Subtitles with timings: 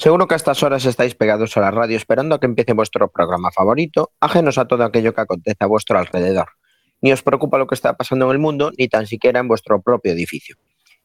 [0.00, 3.12] Seguro que a estas horas estáis pegados a la radio esperando a que empiece vuestro
[3.12, 6.48] programa favorito, ajenos a todo aquello que acontece a vuestro alrededor.
[7.02, 9.82] Ni os preocupa lo que está pasando en el mundo, ni tan siquiera en vuestro
[9.82, 10.56] propio edificio.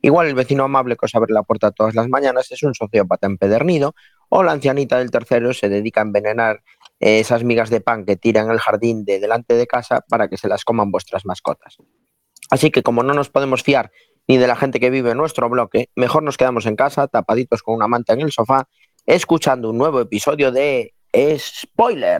[0.01, 3.27] Igual el vecino amable que os abre la puerta todas las mañanas es un sociópata
[3.27, 3.95] empedernido,
[4.29, 6.63] o la ancianita del tercero se dedica a envenenar
[7.01, 10.37] eh, esas migas de pan que tiran el jardín de delante de casa para que
[10.37, 11.75] se las coman vuestras mascotas.
[12.49, 13.91] Así que como no nos podemos fiar
[14.27, 17.61] ni de la gente que vive en nuestro bloque, mejor nos quedamos en casa, tapaditos
[17.61, 18.67] con una manta en el sofá,
[19.05, 20.93] escuchando un nuevo episodio de
[21.37, 22.17] Spoiler.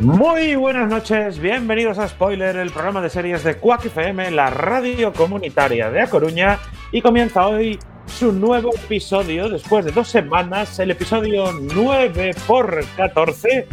[0.00, 5.12] Muy buenas noches, bienvenidos a Spoiler, el programa de series de Quack FM, la radio
[5.12, 6.58] comunitaria de A Coruña,
[6.90, 7.78] y comienza hoy
[8.10, 13.68] su nuevo episodio, después de dos semanas, el episodio 9 por 14.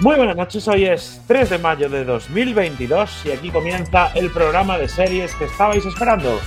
[0.00, 4.78] Muy buenas noches, hoy es 3 de mayo de 2022 y aquí comienza el programa
[4.78, 6.38] de series que estabais esperando.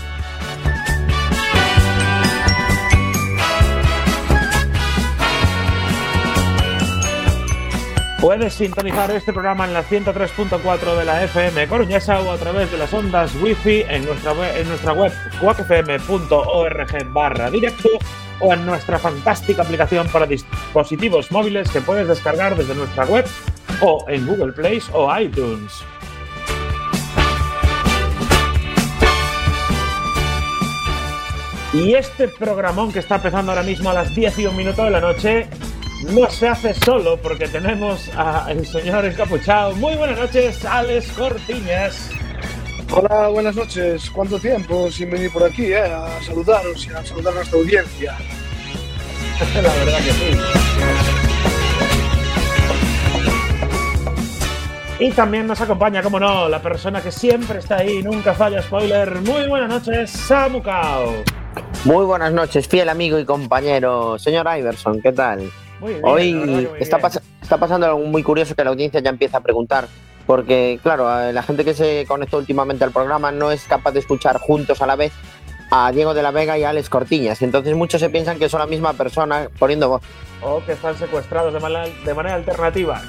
[8.22, 12.78] Puedes sintonizar este programa en la 103.4 de la FM Coruñesa o a través de
[12.78, 15.12] las ondas Wi-Fi en nuestra web, en nuestra web
[17.12, 17.90] barra directo
[18.40, 23.26] o en nuestra fantástica aplicación para dispositivos móviles que puedes descargar desde nuestra web
[23.82, 25.82] o en Google Play o iTunes.
[31.74, 34.92] Y este programón que está empezando ahora mismo a las 10 y un minuto de
[34.92, 35.50] la noche
[36.04, 39.76] no se hace solo porque tenemos al señor encapuchado.
[39.76, 42.10] Muy buenas noches, Alex Cortiñas.
[42.92, 44.10] Hola, buenas noches.
[44.10, 45.84] ¿Cuánto tiempo sin venir por aquí eh?
[45.84, 48.18] a saludaros y a saludar a nuestra audiencia?
[49.56, 50.38] La verdad que sí.
[55.00, 59.16] Y también nos acompaña, como no, la persona que siempre está ahí, nunca falla spoiler.
[59.22, 61.24] Muy buenas noches, Samukao.
[61.86, 64.20] Muy buenas noches, fiel amigo y compañero.
[64.20, 65.50] Señor Iverson, ¿qué tal?
[65.81, 67.00] Hoy está,
[67.42, 69.88] está, pasando algo muy curioso que la audiencia ya empieza a preguntar,
[70.28, 74.38] porque claro, la gente que se conectó últimamente al programa no es capaz de escuchar
[74.40, 75.12] juntos a la vez
[75.72, 77.42] a Diego de la Vega y a Alex Cortiñas.
[77.42, 80.02] Entonces muchos se piensan que son la misma persona poniendo voz.
[80.42, 81.59] O que están secuestrados de,
[82.06, 83.02] de manera alternativa.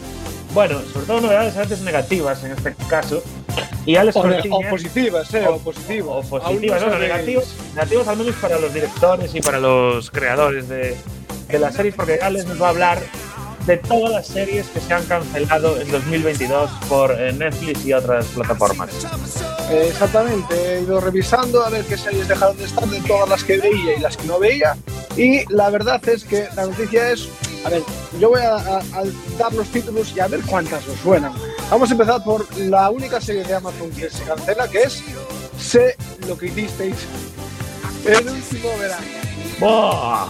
[0.55, 3.23] bueno, sobre todo novedades a veces negativas en este caso.
[3.85, 6.09] Y Alex o, o positivas, eh, o, positivas.
[6.09, 10.97] O positivas, bueno, negativos, negativos al menos para los directores y para los creadores de,
[11.49, 12.99] de las series, porque Alex nos va a hablar
[13.69, 18.25] de todas las series que se han cancelado en 2022 por eh, Netflix y otras
[18.29, 18.89] plataformas.
[19.71, 23.59] exactamente, he ido revisando a ver qué series dejaron de estar de todas las que
[23.59, 24.75] veía y las que no veía.
[25.19, 27.29] Y la verdad es que la noticia es,
[27.63, 27.83] a ver,
[28.19, 28.81] yo voy a,
[29.39, 31.35] dar los títulos y a ver cuántas os suenan.
[31.71, 35.05] Vamos a empezar por la única serie de Amazon que se cancela, que es
[35.61, 35.95] Sé
[36.27, 36.97] lo que hicisteis
[38.07, 39.28] el último verano.
[39.61, 40.29] ¡Oh,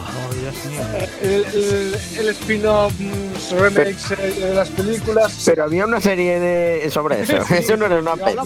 [1.22, 5.42] El, spin-off mm, remakes eh, de las películas.
[5.44, 7.36] Pero había una serie de sobre eso.
[7.54, 8.36] eso no era una peli.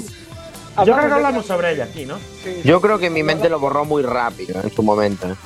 [0.78, 2.16] Yo creo que hablamos sobre ella aquí, ¿no?
[2.42, 5.36] Sí, Yo creo que mi mente lo borró muy rápido en su momento.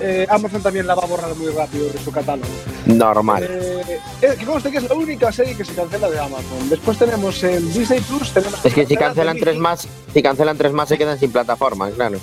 [0.00, 0.26] ¿eh?
[0.28, 2.48] Amazon también la va a borrar muy rápido de su catálogo.
[2.86, 3.44] Normal.
[3.48, 6.68] Eh, eh, que conste que es la única serie que se cancela de Amazon.
[6.68, 10.56] Después tenemos en Disney Plus, tenemos Es que si cancela cancelan tres más, si cancelan
[10.56, 12.18] tres más se quedan sin plataforma, claro.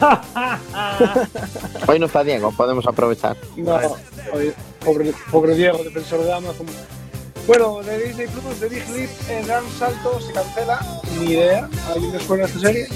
[1.88, 3.36] Hoy no está Diego, podemos aprovechar.
[3.56, 3.78] No,
[4.32, 4.52] oye,
[4.84, 6.66] pobre, pobre Diego, defensor de Amazon.
[7.46, 10.80] Bueno, de Disney Plus, de Big Leap, el gran salto se cancela.
[11.20, 11.68] Ni idea.
[11.92, 12.86] ¿Alguien les suena esta serie?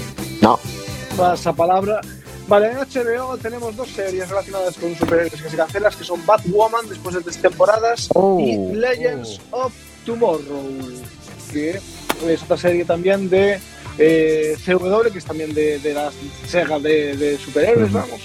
[0.41, 0.59] No.
[1.15, 2.01] Pasa palabra.
[2.47, 6.89] Vale, en HBO tenemos dos series relacionadas con superhéroes que se cancelan, que son Batwoman
[6.89, 8.39] después de tres temporadas Oh.
[8.39, 9.71] y Legends of
[10.03, 10.63] Tomorrow,
[11.53, 11.79] que
[12.27, 13.59] es otra serie también de
[13.97, 16.11] eh, CW, que es también de, de la
[16.47, 17.97] saga de, de superhéroes, Ujú.
[17.99, 18.21] vamos.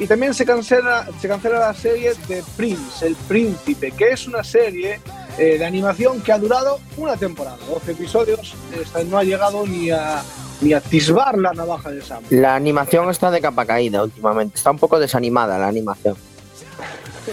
[0.00, 4.42] Y también se cancela, se cancela la serie de Prince, El Príncipe, que es una
[4.42, 5.00] serie
[5.38, 9.90] eh, de animación que ha durado una temporada, 12 episodios, esta no ha llegado ni
[9.90, 10.22] a,
[10.62, 12.22] ni a atisbar la navaja de Sam.
[12.30, 14.56] La animación está de capa caída últimamente.
[14.56, 16.16] Está un poco desanimada la animación.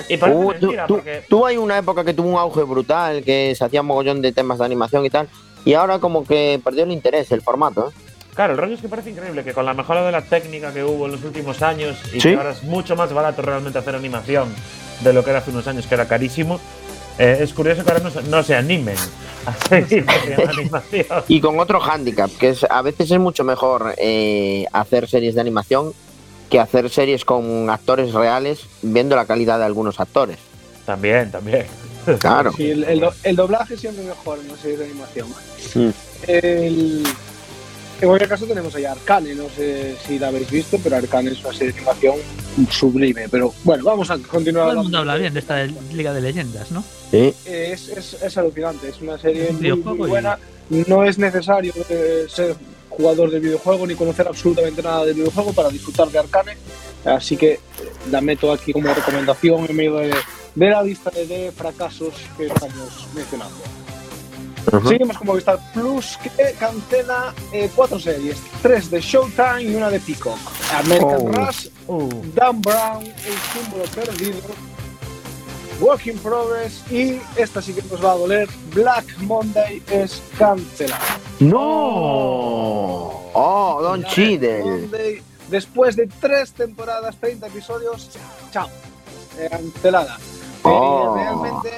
[0.07, 3.23] Y Uh, tú, mentira, tú- porque tuvo ahí una época que tuvo un auge brutal,
[3.23, 5.27] que se hacía mogollón de temas de animación y tal.
[5.69, 7.89] Y ahora como que perdió el interés, el formato.
[7.89, 7.93] ¿eh?
[8.33, 10.83] Claro, el rollo es que parece increíble que con la mejora de la técnica que
[10.83, 12.29] hubo en los últimos años y Sí.
[12.31, 14.49] que ahora es mucho más barato realmente hacer animación
[15.01, 16.59] de lo que era hace unos años, que era carísimo,
[17.19, 18.95] eh, es curioso que ahora no no se animen
[19.45, 20.07] a seguir
[20.49, 21.05] animación.
[21.27, 25.41] Y con otro hándicap, que es a veces es mucho mejor eh, hacer series de
[25.41, 25.93] animación
[26.49, 30.39] que hacer series con actores reales viendo la calidad de algunos actores.
[30.87, 31.67] También, también.
[32.17, 32.51] Claro.
[32.55, 35.27] Sí, el, el do- el doblaje siempre mejor en una serie de animación.
[35.75, 35.89] Mm.
[36.27, 37.03] El-
[38.01, 41.41] en cualquier caso tenemos ahí Arcane, no sé si la habéis visto, pero Arcane es
[41.43, 42.15] una serie de animación
[42.71, 43.27] sublime.
[43.29, 44.67] Pero bueno, vamos a continuar.
[44.69, 46.81] Todo el mundo habla bien de esta Liga de Leyendas, ¿no?
[47.11, 47.33] Sí.
[47.45, 50.39] Es, es, es alucinante, es una serie Es un muy, y- buena.
[50.69, 52.55] No es necesario eh, ser
[52.89, 56.55] jugador de videojuego ni conocer absolutamente nada del videojuego para disfrutar de Arcane.
[57.03, 57.59] Así que eh,
[58.11, 60.13] la meto aquí como recomendación en medio de,
[60.55, 63.55] de la lista de, fracasos que estamos mencionando.
[64.73, 64.89] Ujú.
[64.89, 69.99] Seguimos con Movistar Plus que cancela eh, cuatro series, tres de Showtime y una de
[69.99, 70.37] Peacock.
[70.73, 71.31] American Oh.
[71.31, 74.37] Rush, Uh, Dan Brown, El símbolo perdido,
[75.79, 81.17] Work in Progress y esta sí que nos va a doler, Black Monday es cancelada.
[81.39, 81.57] ¡No!
[83.33, 84.63] ¡Oh, Don Black Cheadle!
[84.63, 88.09] Monday, después de tres temporadas, 30 episodios,
[88.51, 88.69] chao,
[89.39, 90.17] eh, cancelada.
[90.59, 91.15] Eh, Oh.
[91.15, 91.69] realmente,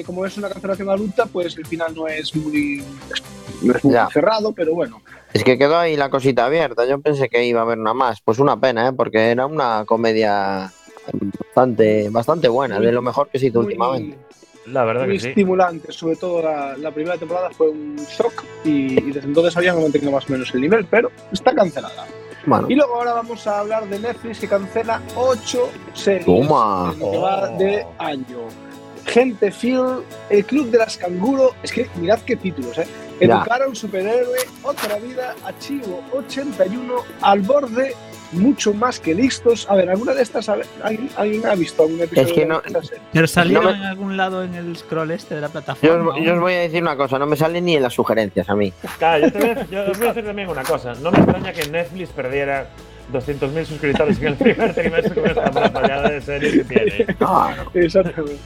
[0.00, 2.82] eh, como es una cancelación adulta, pues el final no es muy,
[3.62, 4.08] no es muy Ya.
[4.12, 5.00] cerrado, pero bueno.
[5.32, 6.84] Es que quedó ahí la cosita abierta.
[6.86, 8.20] Yo pensé que iba a haber una más.
[8.20, 8.92] Pues una pena, ¿eh?
[8.92, 10.70] Porque era una comedia
[11.48, 14.18] bastante, bastante buena, de lo mejor que se hizo muy- últimamente.
[14.66, 15.28] la verdad muy que sí.
[15.30, 19.80] estimulante, sobre todo la, la primera temporada fue un shock y, y desde entonces habían
[19.82, 22.06] mantenido más o menos el nivel, pero está cancelada.
[22.46, 26.92] Bueno, Y luego ahora vamos a hablar de Netflix que cancela ocho series Toma.
[26.94, 27.56] en Oh.
[27.58, 28.38] de año.
[29.06, 32.86] Gente Phil, El Club de las Canguro, es que mirad qué títulos, ¿eh?
[33.20, 37.94] Educar a un superhéroe, Otra Vida, Archivo 81, Al Borde,
[38.32, 39.66] Mucho Más que Listos.
[39.70, 42.62] A ver, ¿alguna de estas, ¿alguien, alguien ha visto algún episodio Es que de no-
[42.62, 43.02] serie?
[43.12, 46.14] Pero salieron No me- en algún lado en el scroll este de la yo, plataforma.
[46.14, 48.48] os- yo os voy a decir una cosa, no me salen ni en las sugerencias
[48.48, 48.72] a mí.
[48.98, 50.94] Claro, yo, te voy a, yo os voy a decir también una cosa.
[50.94, 52.66] No me extraña que Netflix perdiera
[53.12, 57.06] 200.000 suscriptores en el primer trimestre con esta batallada de series que tiene.
[57.16, 57.70] Claro.
[57.74, 58.38] Exactamente.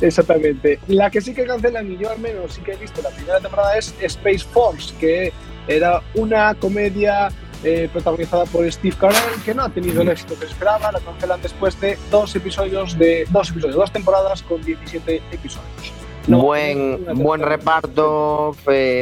[0.00, 0.78] Exactamente.
[0.88, 3.40] La que sí que cancelan, y yo al menos sí que he visto la primera
[3.40, 5.32] temporada, es Space Force, que
[5.66, 7.28] era una comedia
[7.64, 10.92] eh, protagonizada por Steve Carell, que no ha tenido el éxito que esperaba.
[10.92, 15.92] La cancelan después de dos episodios, de dos episodios, dos temporadas con 17 episodios.
[16.26, 18.56] No, buen, buen reparto,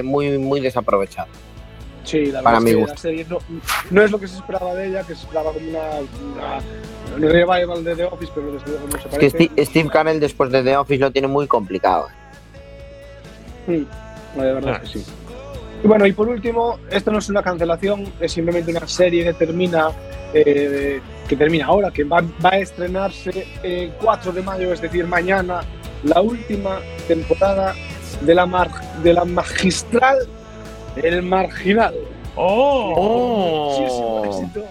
[0.04, 1.28] muy, muy desaprovechado.
[2.04, 2.95] Sí, la para verdad mi es que gusto.
[2.95, 3.38] la serie no,
[3.92, 5.81] no es lo que se esperaba de ella, que se esperaba como una,
[6.35, 6.59] una,
[7.16, 9.28] una revival de The Office, pero desde luego no se Es que parece.
[9.47, 12.09] Steve, Steve Carell después de The Office lo tiene muy complicado.
[13.69, 13.83] Mm,
[14.37, 14.81] la de verdad Ah.
[14.81, 15.07] que sí.
[15.82, 19.32] Y bueno, y por último, esto no es una cancelación, es simplemente una serie que
[19.32, 19.88] termina,
[20.32, 25.04] eh, que termina ahora, que va, va a estrenarse el 4 de mayo, es decir,
[25.06, 25.62] mañana,
[26.04, 27.74] la última temporada
[28.20, 28.70] de la, mar-
[29.02, 30.18] de la magistral
[30.96, 31.94] El Marginal.
[32.36, 34.22] ¡Oh!
[34.24, 34.62] Éxito.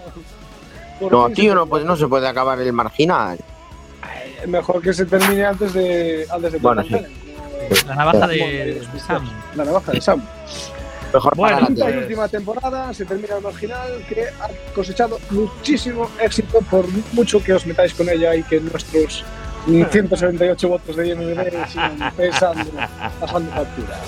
[1.10, 3.38] No, tío, no, pues no se puede acabar el marginal.
[4.46, 6.96] Mejor que se termine antes de antes de que Bueno, sí.
[7.86, 9.28] La navaja de Sam.
[9.56, 10.22] La navaja de Sam.
[11.12, 14.72] Mejor Bueno, para la quinta y pues- última temporada se termina el marginal que ha
[14.74, 19.24] cosechado muchísimo éxito por mucho que os metáis con ella y que nuestros
[19.66, 22.70] mm, 178 votos de IMDb sigan pesando,
[23.20, 24.00] pasando facturas.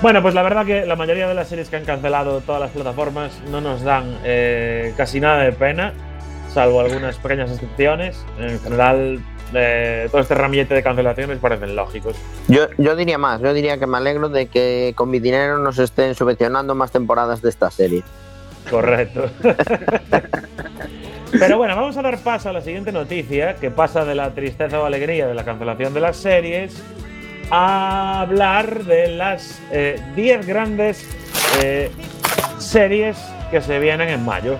[0.00, 2.70] Bueno, pues la verdad que la mayoría de las series que han cancelado todas las
[2.72, 5.92] plataformas no nos dan eh, casi nada de pena,
[6.52, 8.24] salvo algunas pequeñas excepciones.
[8.38, 9.20] En general,
[9.54, 12.16] eh, todo este ramillete de cancelaciones parecen lógicos.
[12.48, 15.78] Yo, yo diría más, yo diría que me alegro de que con mi dinero nos
[15.78, 18.02] estén subvencionando más temporadas de esta serie.
[18.70, 19.30] Correcto.
[21.38, 24.80] Pero bueno, vamos a dar paso a la siguiente noticia, que pasa de la tristeza
[24.80, 26.82] o alegría de la cancelación de las series
[27.50, 29.70] a hablar de las 10
[30.16, 31.06] eh, grandes
[31.62, 31.90] eh,
[32.58, 33.16] series
[33.50, 34.58] que se vienen en mayo.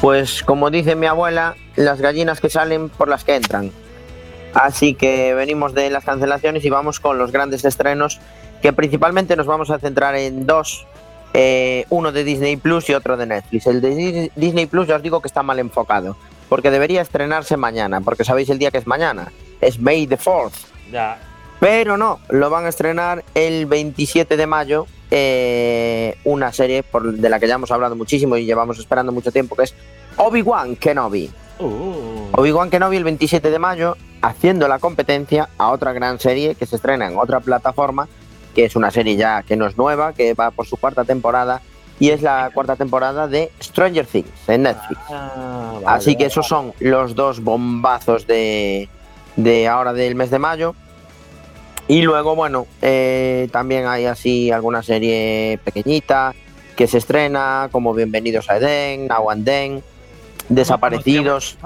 [0.00, 3.72] Pues como dice mi abuela, las gallinas que salen por las que entran.
[4.54, 8.20] Así que venimos de las cancelaciones y vamos con los grandes estrenos,
[8.62, 10.86] que principalmente nos vamos a centrar en dos
[11.34, 13.66] eh, uno de Disney Plus y otro de Netflix.
[13.66, 16.16] El de Disney Plus ya os digo que está mal enfocado,
[16.48, 20.52] porque debería estrenarse mañana, porque sabéis el día que es mañana, es May the 4th.
[20.90, 21.18] Ya.
[21.60, 27.28] Pero no, lo van a estrenar el 27 de mayo, eh, una serie por, de
[27.28, 29.74] la que ya hemos hablado muchísimo y llevamos esperando mucho tiempo, que es
[30.16, 31.30] Obi-Wan Kenobi.
[31.58, 32.28] Uh.
[32.32, 36.76] Obi-Wan Kenobi el 27 de mayo, haciendo la competencia a otra gran serie que se
[36.76, 38.08] estrena en otra plataforma
[38.56, 41.60] que es una serie ya que no es nueva, que va por su cuarta temporada
[42.00, 44.98] y es la cuarta temporada de Stranger Things en Netflix.
[45.10, 48.88] Ah, vale, así que esos son los dos bombazos de,
[49.36, 50.74] de ahora del mes de mayo.
[51.88, 56.34] Y luego, bueno, eh, también hay así alguna serie pequeñita
[56.74, 59.08] que se estrena, como Bienvenidos a Edén,
[59.44, 59.82] Then,
[60.48, 61.56] Desaparecidos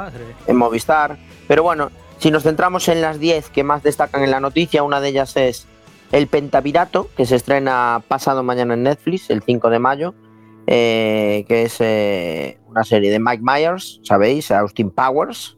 [0.46, 1.18] en Movistar.
[1.48, 5.00] Pero bueno, si nos centramos en las 10 que más destacan en la noticia, una
[5.00, 5.66] de ellas es
[6.12, 10.14] El Pentavirato, que se estrena pasado mañana en Netflix, el 5 de mayo,
[10.66, 14.50] eh, que es eh, una serie de Mike Myers, ¿sabéis?
[14.50, 15.56] Austin Powers.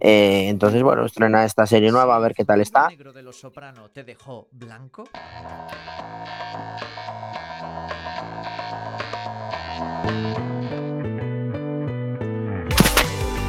[0.00, 2.88] Eh, entonces, bueno, estrena esta serie nueva, a ver qué tal está.
[2.88, 5.04] negro de los soprano te dejó blanco?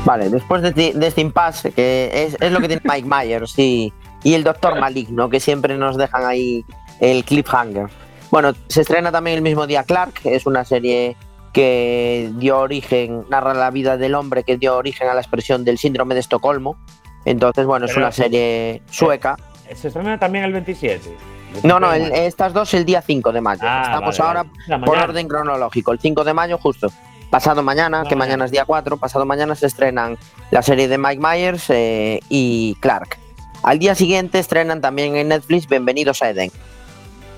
[0.05, 3.57] Vale, después de, este- de este impasse, que es, es lo que tiene Mike Myers
[3.59, 6.65] y, y el Doctor Maligno, que siempre nos dejan ahí
[6.99, 7.87] el cliffhanger.
[8.31, 11.15] Bueno, se estrena también el mismo día Clark, que es una serie
[11.53, 15.77] que dio origen, narra la vida del hombre que dio origen a la expresión del
[15.77, 16.77] síndrome de Estocolmo.
[17.25, 19.35] Entonces, bueno, es una serie sueca.
[19.75, 21.15] Se estrena también el 27.
[21.63, 23.61] No, no, el- estas dos el día 5 de mayo.
[23.63, 24.85] Ah, Estamos vale, ahora vale.
[24.85, 25.91] Por orden cronológico.
[25.91, 26.87] El 5 de mayo, justo.
[27.29, 30.17] Pasado mañana, que mañana es día 4, pasado mañana se estrenan
[30.49, 33.19] la serie de Mike Myers eh, y Clark.
[33.61, 36.49] Al día siguiente estrenan también en Netflix Bienvenidos a Eden.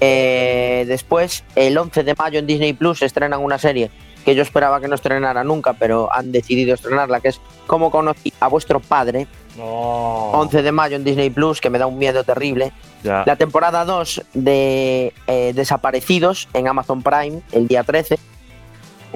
[0.01, 3.91] Eh, después, el 11 de mayo en Disney Plus estrenan una serie
[4.25, 8.33] que yo esperaba que no estrenara nunca, pero han decidido estrenarla, que es Cómo conocí
[8.39, 9.27] a vuestro padre.
[9.57, 10.31] No.
[10.31, 12.71] 11 de mayo en Disney Plus, que me da un miedo terrible.
[13.03, 18.19] La temporada 2 de eh, Desaparecidos en Amazon Prime el día 13.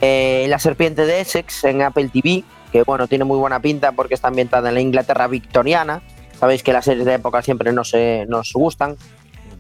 [0.01, 4.13] Eh, la Serpiente de Essex en Apple TV, que bueno, tiene muy buena pinta porque
[4.13, 6.01] está ambientada en la Inglaterra victoriana.
[6.39, 8.97] Sabéis que las series de época siempre nos, eh, nos gustan.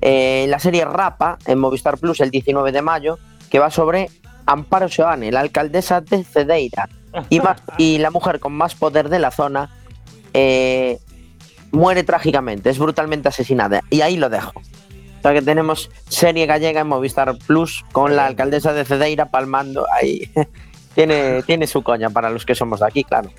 [0.01, 3.17] Eh, la serie Rapa en Movistar Plus el 19 de mayo,
[3.49, 4.09] que va sobre
[4.45, 6.89] Amparo Seoane, la alcaldesa de Cedeira
[7.77, 9.69] y, la mujer con más poder de la zona.
[10.33, 10.99] eh,
[11.71, 13.81] muere trágicamente, es brutalmente asesinada.
[13.89, 14.53] Y ahí lo dejo.
[15.23, 20.31] O que tenemos serie gallega en Movistar Plus con la alcaldesa de Cedeira palmando ahí.
[20.95, 23.31] tiene, tiene su coña para los que somos de aquí, claro.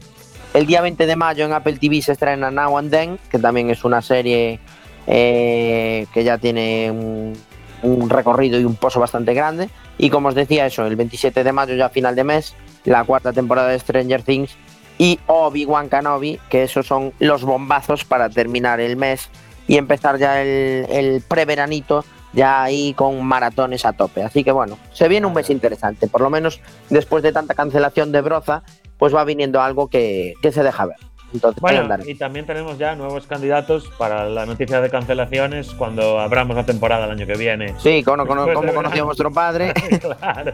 [0.52, 3.70] El día 20 de mayo en Apple TV se estrena Now and Then, que también
[3.70, 4.58] es una serie
[5.06, 9.68] eh, que ya tiene un, recorrido y un pozo bastante grande.
[9.98, 13.32] Y como os decía, eso, el 27 de mayo, ya final de mes, la cuarta
[13.32, 14.56] temporada de Stranger Things
[14.98, 19.28] y Obi-Wan Kenobi, que esos son los bombazos para terminar el mes
[19.68, 24.22] y empezar ya el, el preveranito ya ahí con maratones a tope.
[24.22, 26.60] Así que bueno, se viene un mes interesante, por lo menos
[26.90, 28.62] después de tanta cancelación de Broza,
[28.98, 30.98] pues va viniendo algo que, que se deja ver.
[31.34, 36.56] Entonces, Bueno, y también tenemos ya nuevos candidatos para la noticia de cancelaciones cuando abramos
[36.56, 37.74] la temporada el año que viene.
[37.78, 40.52] Sí, como, como, como conoció vuestro padre, claro.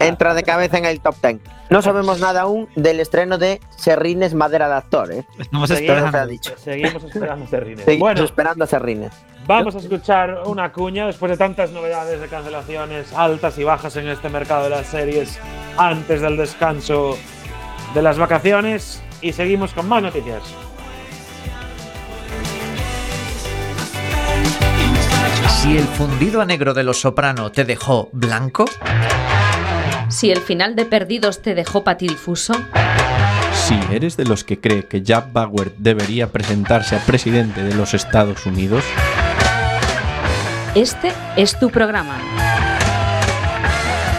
[0.00, 1.38] entra de cabeza en el top 10.
[1.70, 5.24] No sabemos nada aún del estreno de Serrines Madera de Actor, ¿eh?
[5.38, 6.26] Estamos Seguimos, se ha esperando.
[6.30, 6.52] dicho.
[6.56, 7.84] seguimos esperando Terrines.
[7.84, 9.12] Seguimos Bueno, esperando a Serrines.
[9.46, 14.08] vamos a escuchar una cuña después de tantas novedades de cancelaciones altas y bajas en
[14.08, 15.38] este mercado de las series
[15.76, 17.16] antes del descanso
[17.94, 20.42] de las vacaciones y seguimos con más noticias.
[25.60, 28.64] Si el fundido a negro de los soprano te dejó blanco,
[30.08, 32.54] Si el final de Perdidos te dejó patidifuso,
[33.52, 37.94] Si eres de los que cree que Jack Bauer debería presentarse a presidente de los
[37.94, 38.84] Estados Unidos,
[40.74, 42.16] Este es tu programa.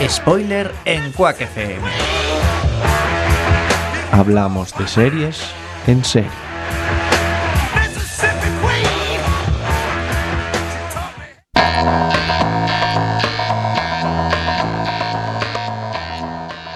[0.08, 2.31] Spoiler en Quack FM.
[4.12, 5.42] Hablamos de series
[5.88, 6.30] en serie.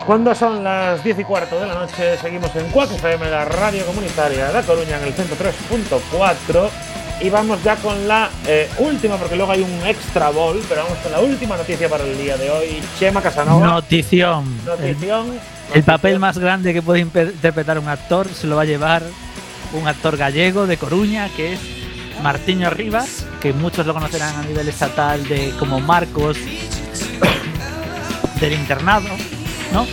[0.05, 3.85] Cuando son las 10 y cuarto de la noche, seguimos en Quack FM, la radio
[3.85, 6.69] comunitaria de La Coruña, en el 103.4.
[7.21, 10.97] Y vamos ya con la eh, última, porque luego hay un extra ball, pero vamos
[10.99, 12.81] con la última noticia para el día de hoy.
[12.99, 13.65] Chema Casanova.
[13.65, 14.45] Notición.
[14.65, 15.39] Notición.
[15.73, 19.03] El papel más grande que puede interpretar un actor se lo va a llevar
[19.73, 21.59] un actor gallego de Coruña, que es
[22.21, 26.37] Martiño Rivas, que muchos lo conocerán a nivel estatal de como Marcos
[28.39, 29.09] del internado,
[29.73, 29.87] ¿no?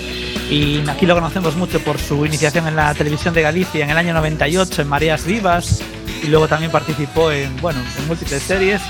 [0.51, 3.97] Y aquí lo conocemos mucho por su iniciación en la televisión de Galicia en el
[3.97, 5.83] año 98 en Mareas Vivas
[6.23, 8.81] y luego también participó en, bueno, en múltiples series.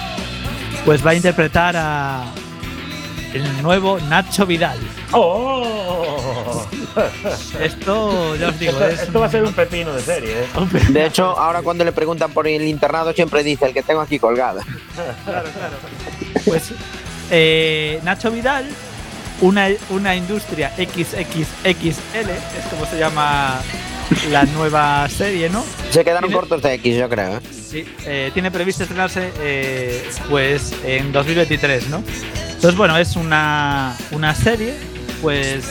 [0.85, 2.25] Pues va a interpretar a
[3.33, 4.79] el nuevo Nacho Vidal.
[5.13, 6.67] ¡Oh!
[7.61, 10.47] Esto, ya os digo, Esto, es esto va a ser un pepino de serie, ¿eh?
[10.91, 14.19] De hecho, ahora cuando le preguntan por el internado, siempre dice el que tengo aquí
[14.19, 14.61] colgado.
[16.45, 16.73] Pues
[17.31, 18.67] eh, Nacho Vidal,
[19.41, 23.61] una, una industria XXXL, es como se llama
[24.31, 25.65] la nueva serie, ¿no?
[25.91, 27.37] Se quedaron Tiene- cortos de X, yo creo.
[27.37, 27.41] ¿eh?
[27.51, 32.03] Sí, eh, tiene previsto estrenarse eh, pues en 2023, ¿no?
[32.47, 34.75] Entonces, bueno, es una, una serie,
[35.21, 35.65] pues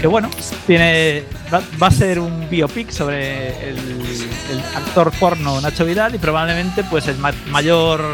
[0.00, 0.28] que bueno,
[0.66, 6.18] tiene va, va a ser un biopic sobre el, el actor porno Nacho Vidal y
[6.18, 8.04] probablemente pues el ma- mayor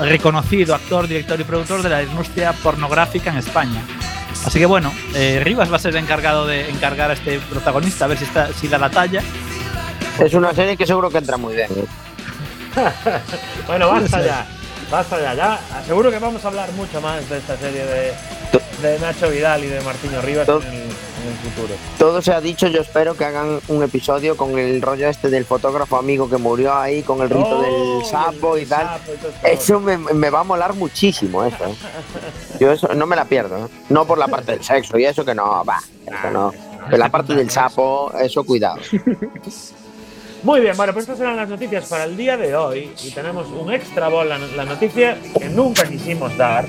[0.00, 3.82] reconocido actor, director y productor de la industria pornográfica en España.
[4.44, 8.04] Así que bueno, eh, Rivas va a ser el encargado de encargar a este protagonista
[8.04, 9.22] a ver si, está, si da la talla.
[10.18, 11.68] Es una serie que seguro que entra muy bien.
[13.66, 14.46] Bueno, basta ya.
[14.92, 15.34] Basta ya.
[15.34, 18.12] Ya seguro que vamos a hablar mucho más de esta serie de,
[18.82, 21.74] de Nacho Vidal y de Martiño Rivas en el, en el futuro.
[21.98, 25.46] Todo se ha dicho, yo espero que hagan un episodio con el rollo este del
[25.46, 27.62] fotógrafo amigo que murió ahí, con el rito Oh,
[27.98, 28.86] del sapo y tal.
[28.86, 29.12] sapo
[29.44, 29.50] y.
[29.50, 31.64] Eso me, me va a molar muchísimo, eso.
[31.64, 31.74] ¿eh?
[32.60, 33.64] Yo eso no me la pierdo.
[33.64, 33.68] ¿eh?
[33.88, 35.78] No por la parte del sexo y eso que no, va.
[36.06, 36.52] Eso no.
[36.86, 38.76] Pero la parte del sapo, eso cuidado.
[40.42, 43.46] Muy bien, bueno, pues estas eran las noticias para el día de hoy y tenemos
[43.48, 46.66] un extra bol, la, la noticia que nunca quisimos dar.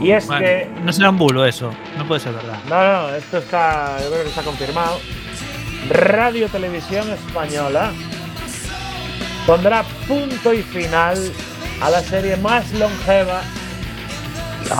[0.00, 2.58] Y es Bueno, que no será un bulo eso, no puede ser verdad.
[2.68, 4.98] No, no, esto está, yo creo que está confirmado.
[5.90, 7.92] Radio Televisión Española
[9.46, 11.18] pondrá punto y final
[11.80, 13.42] a la serie más longeva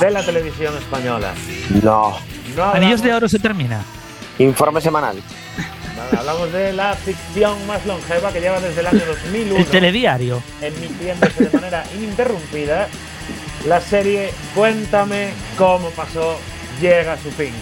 [0.00, 1.32] de la televisión española.
[1.82, 2.16] No.
[2.56, 3.82] No Anillos de Oro se termina.
[4.38, 5.22] Informe semanal.
[6.16, 10.42] Hablamos de la ficción más longeva que lleva desde el año 2001 El telediario.
[10.60, 12.88] emitiéndose de manera ininterrumpida.
[13.66, 16.36] La serie Cuéntame cómo pasó
[16.80, 17.52] llega a su fin.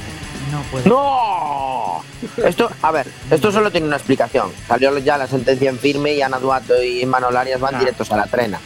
[0.50, 0.88] No puede.
[0.88, 2.02] ¡No!
[2.44, 4.50] Esto, a ver, esto solo tiene una explicación.
[4.66, 7.78] Salió ya la sentencia en firme y Ana Duato y Manol Arias van Ah.
[7.78, 8.58] directos a la trena.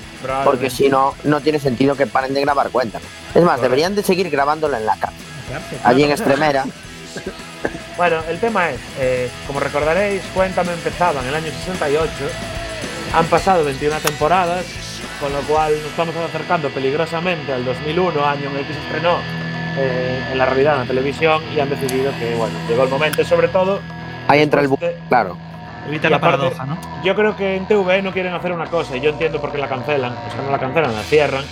[0.44, 3.04] Porque si no, no tiene sentido que paren de grabar Cuéntame.
[3.34, 5.12] Es más, deberían de seguir grabándola en la casa.
[5.82, 6.64] Allí en Extremera.
[7.96, 12.10] Bueno, el tema es, eh, como recordaréis, Cuéntame empezaba en el año 68.
[13.14, 14.64] Han pasado 21 temporadas,
[15.20, 19.18] con lo cual nos estamos acercando peligrosamente al 2001, año en el que se estrenó
[19.78, 23.22] eh, en la realidad en la televisión, y han decidido que, bueno, llegó el momento,
[23.22, 23.80] y sobre todo,
[24.26, 25.36] Ahí entra el de- claro.
[25.86, 26.78] Evita la aparte- paradoja, ¿no?
[27.04, 29.58] yo creo que en TV no quieren hacer una cosa, y yo entiendo por qué
[29.58, 31.44] la cancelan, o sea, no la cancelan, la cierran.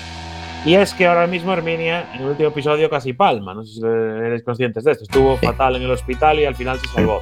[0.65, 3.53] Y es que ahora mismo Herminia, en el último episodio, casi palma.
[3.53, 5.05] No sé si eres conscientes de esto.
[5.05, 5.47] Estuvo Sí.
[5.47, 7.21] fatal en el hospital y al final se salvó.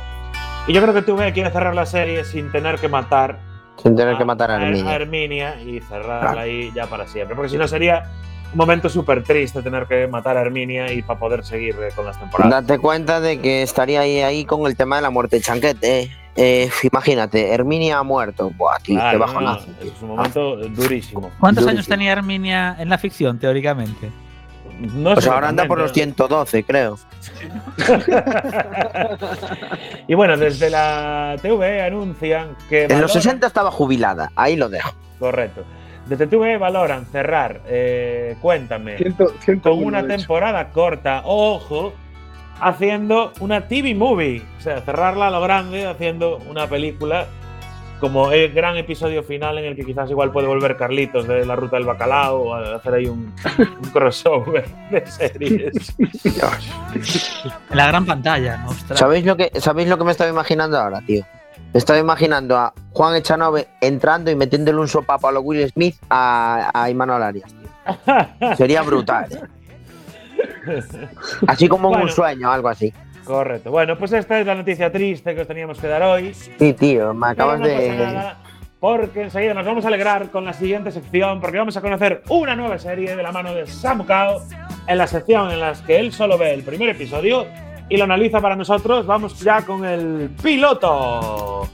[0.67, 3.39] Y yo creo que TV quiere cerrar la serie sin tener que matar
[3.83, 4.95] Sin tener que matar a a Herminia.
[4.95, 7.35] Herminia y cerrarla ahí ya para siempre.
[7.35, 8.11] Porque si no sería
[8.53, 12.05] un momento súper triste tener que matar a Herminia y para poder seguir eh, con
[12.05, 12.67] las temporadas.
[12.67, 16.01] Date cuenta de que estaría ahí, ahí con el tema de la muerte de Chanquete.
[16.01, 16.11] eh.
[16.37, 18.51] Eh, imagínate, Herminia ha muerto.
[18.57, 19.67] Buah, tío, Claro, qué no, bajonazo.
[19.67, 21.31] no, es un momento durísimo.
[21.41, 21.71] ¿Cuántos Durísimo.
[21.71, 24.11] años tenía Herminia en la ficción, teóricamente?
[24.81, 26.17] No Pues sé ahora anda por los exactamente.
[26.17, 26.99] 112, creo.
[30.09, 32.85] y bueno, desde la TV anuncian que.
[32.85, 34.93] En los valoran- 60 estaba jubilada, ahí lo dejo.
[35.19, 35.65] Correcto.
[36.07, 38.97] Desde TV valoran cerrar, eh, cuéntame,
[39.63, 41.93] con una temporada corta, ojo,
[42.61, 44.43] haciendo una TV movie.
[44.59, 47.27] O sea, cerrarla a lo grande, haciendo una película
[48.01, 51.55] como el gran episodio final en el que quizás igual puede volver Carlitos de la
[51.55, 55.95] ruta del bacalao o hacer ahí un, un crossover de series.
[55.99, 58.71] En la gran pantalla, ¿no?
[58.71, 58.99] Ostras.
[58.99, 61.25] ¿Sabéis lo, que, ¿Sabéis lo que me estaba imaginando ahora, tío?
[61.75, 66.71] Estoy imaginando a Juan Echanove entrando y metiéndole un sopapo a lo Will Smith a,
[66.73, 67.53] a Imanol Arias.
[67.53, 68.57] tío.
[68.57, 69.29] Sería brutal.
[71.47, 72.05] Así como en Bueno.
[72.07, 72.93] un sueño, algo así.
[73.25, 73.71] Correcto.
[73.71, 76.35] Bueno, pues esta es la noticia triste que os teníamos que dar hoy.
[76.35, 77.89] Sí, tío, me acabas no de.
[77.97, 78.39] nada,
[78.81, 82.57] porque enseguida nos vamos a alegrar con la siguiente sección, porque vamos a conocer una
[82.57, 84.41] nueva serie de la mano de Samu Kao
[84.87, 87.47] en la sección en la que él solo ve el primer episodio
[87.89, 89.07] y lo analiza para nosotros.
[89.07, 91.69] Vamos ya con el piloto.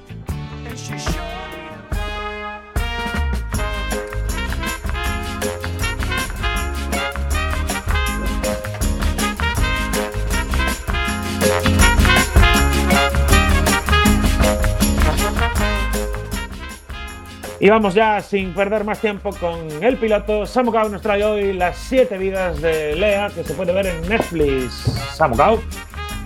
[17.59, 20.45] Y vamos ya sin perder más tiempo con el piloto.
[20.45, 24.73] Samu nos trae hoy las siete vidas de Lea que se puede ver en Netflix.
[25.15, 25.37] Samu.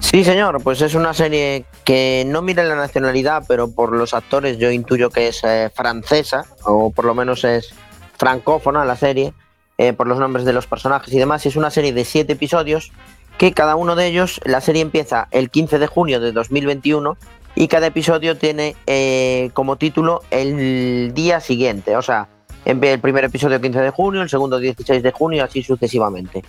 [0.01, 4.59] Sí, señor, pues es una serie que no mira la nacionalidad, pero por los actores
[4.59, 7.73] yo intuyo que es eh, francesa, o por lo menos es
[8.19, 9.33] francófona la serie,
[9.79, 11.47] eh, por los nombres de los personajes y demás.
[11.47, 12.90] Es una serie de siete episodios
[13.38, 17.16] que cada uno de ellos, la serie empieza el 15 de junio de 2021
[17.54, 22.28] y cada episodio tiene eh, como título el día siguiente, o sea,
[22.64, 26.42] el primer episodio 15 de junio, el segundo 16 de junio, así sucesivamente.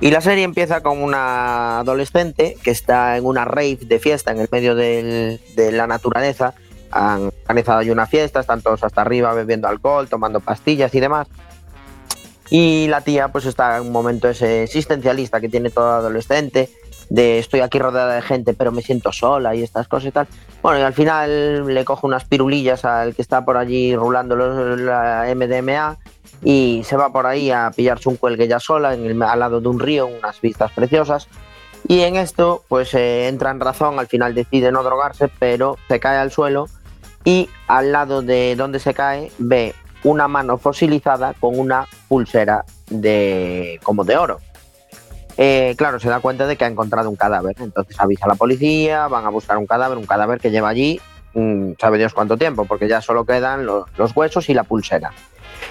[0.00, 4.40] Y la serie empieza con una adolescente que está en una rave de fiesta en
[4.40, 5.38] el medio de
[5.72, 6.54] la naturaleza.
[6.90, 11.28] Han organizado allí una fiesta, están todos hasta arriba bebiendo alcohol, tomando pastillas y demás.
[12.50, 16.68] Y la tía pues está en un momento ese existencialista que tiene todo adolescente,
[17.10, 20.26] de estoy aquí rodeada de gente pero me siento sola y estas cosas y tal.
[20.62, 25.24] Bueno, y al final le coge unas pirulillas al que está por allí rulando la
[25.34, 25.98] MDMA
[26.42, 29.60] y se va por ahí a pillarse un cuelgue ya sola en el- al lado
[29.60, 31.28] de un río, unas vistas preciosas.
[31.88, 35.98] Y en esto, pues eh, entra en razón, al final decide no drogarse, pero se
[36.00, 36.68] cae al suelo
[37.24, 43.78] y al lado de donde se cae ve una mano fosilizada con una pulsera de
[43.84, 44.40] como de oro.
[45.38, 48.34] Eh, claro, se da cuenta de que ha encontrado un cadáver, entonces avisa a la
[48.34, 51.00] policía, van a buscar un cadáver, un cadáver que lleva allí,
[51.34, 55.10] mm, sabe Dios cuánto tiempo, porque ya solo quedan lo- los huesos y la pulsera.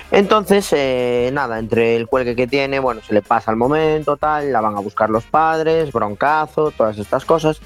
[0.10, 4.52] Entonces, eh, nada, entre el cuelgue que tiene, bueno, se le pasa el momento, tal,
[4.52, 7.62] la van a buscar los padres, broncazo, todas estas cosas.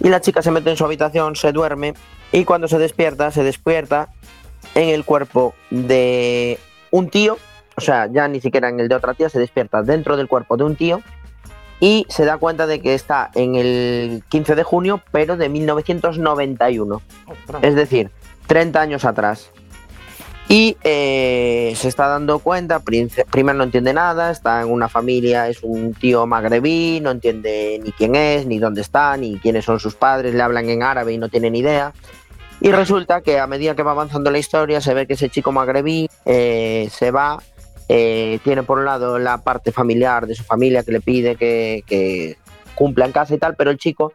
[0.00, 1.94] Y la chica se mete en su habitación, se duerme,
[2.32, 4.08] y cuando se despierta, se despierta
[4.74, 6.58] en el cuerpo de
[6.90, 7.36] un tío,
[7.76, 10.56] o sea, ya ni siquiera en el de otra tía, se despierta dentro del cuerpo
[10.56, 11.00] de un tío
[11.80, 17.02] y se da cuenta de que está en el 15 de junio, pero de 1991
[17.26, 17.64] Ostras.
[17.64, 18.10] es decir,
[18.46, 19.50] 30 años atrás.
[20.48, 25.62] Y eh, se está dando cuenta, primero no entiende nada, está en una familia, es
[25.62, 29.94] un tío magrebí, no entiende ni quién es, ni dónde está, ni quiénes son sus
[29.94, 31.92] padres, le hablan en árabe y no tiene ni idea.
[32.60, 35.52] Y resulta que a medida que va avanzando la historia se ve que ese chico
[35.52, 37.38] magrebí eh, se va,
[37.92, 41.82] eh, tiene por un lado la parte familiar de su familia que le pide que,
[41.88, 42.38] que
[42.76, 44.12] cumpla en casa y tal, pero el chico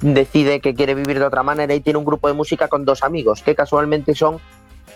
[0.00, 3.02] decide que quiere vivir de otra manera y tiene un grupo de música con dos
[3.02, 4.40] amigos, que casualmente son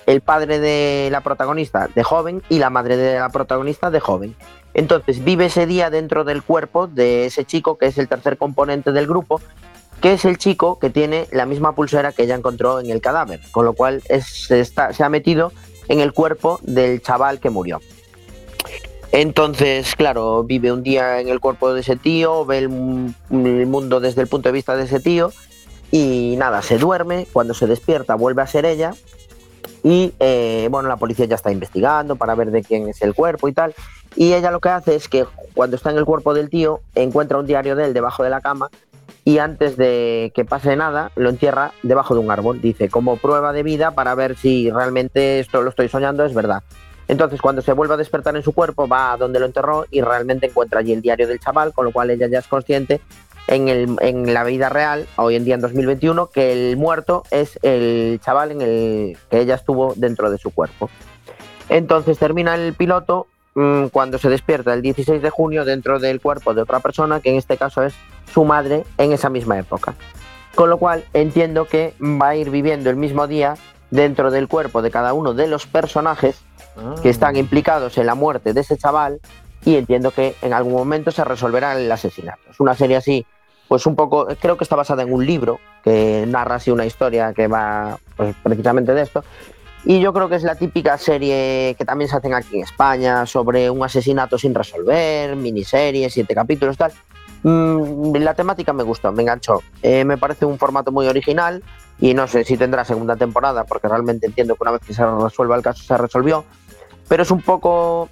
[0.07, 4.35] el padre de la protagonista de joven y la madre de la protagonista de joven.
[4.73, 8.93] Entonces vive ese día dentro del cuerpo de ese chico que es el tercer componente
[8.93, 9.43] del grupo,
[10.01, 13.41] que es el chico que tiene la misma pulsera que ella encontró en el cadáver,
[13.51, 15.53] con lo cual se ha metido
[15.89, 17.79] en el cuerpo del chaval que murió.
[19.13, 23.67] Entonces, claro, vive un día en el cuerpo de ese tío, ve el, mu- el
[23.67, 25.31] mundo desde el punto de vista de ese tío
[25.91, 28.95] y nada, se duerme, cuando se despierta vuelve a ser ella
[29.85, 33.49] y eh, bueno, la policía ya está investigando para ver de quién es el cuerpo
[33.49, 33.75] y tal.
[34.17, 37.39] Y ella lo que hace es que cuando está en el cuerpo del tío, encuentra
[37.39, 38.71] un diario de él debajo de la cama
[39.25, 42.63] y antes de que pase nada, lo entierra debajo de un árbol.
[42.63, 46.63] Dice, como prueba de vida para ver si realmente esto lo estoy soñando, es verdad.
[47.09, 50.01] Entonces, cuando se vuelve a despertar en su cuerpo, va a donde lo enterró y
[50.01, 53.01] realmente encuentra allí el diario del chaval, con lo cual ella ya es consciente
[53.49, 57.59] en, el- en la vida real, hoy en día en 2021, que el muerto es
[57.63, 60.89] el chaval en el que ella estuvo dentro de su cuerpo.
[61.69, 66.55] Entonces termina el piloto mm, cuando se despierta el 16 de junio dentro del cuerpo
[66.55, 67.95] de otra persona, que en este caso es
[68.33, 69.95] su madre en esa misma época.
[70.55, 73.55] Con lo cual entiendo que va a ir viviendo el mismo día
[73.91, 76.41] dentro del cuerpo de cada uno de los personajes
[76.77, 76.95] Ah.
[77.03, 79.21] que están implicados en la muerte de ese chaval
[79.65, 82.41] y entiendo que en algún momento se resolverá el asesinato.
[82.51, 83.27] Es una serie así,
[83.69, 87.33] pues un poco, creo que está basada en un libro que narra así una historia
[87.33, 89.23] que va pues, precisamente de esto.
[89.85, 93.27] Y yo creo que es la típica serie que también se hacen aquí en España
[93.27, 96.93] sobre un asesinato sin resolver, miniserie, siete capítulos, tal.
[97.43, 99.61] Mm, la temática me gustó, me enganchó.
[99.83, 101.63] Eh, me parece un formato muy original
[102.01, 105.05] y no sé si tendrá segunda temporada, porque realmente entiendo que una vez que se
[105.05, 106.45] resuelva el caso se resolvió.
[107.13, 108.09] Pero es un poco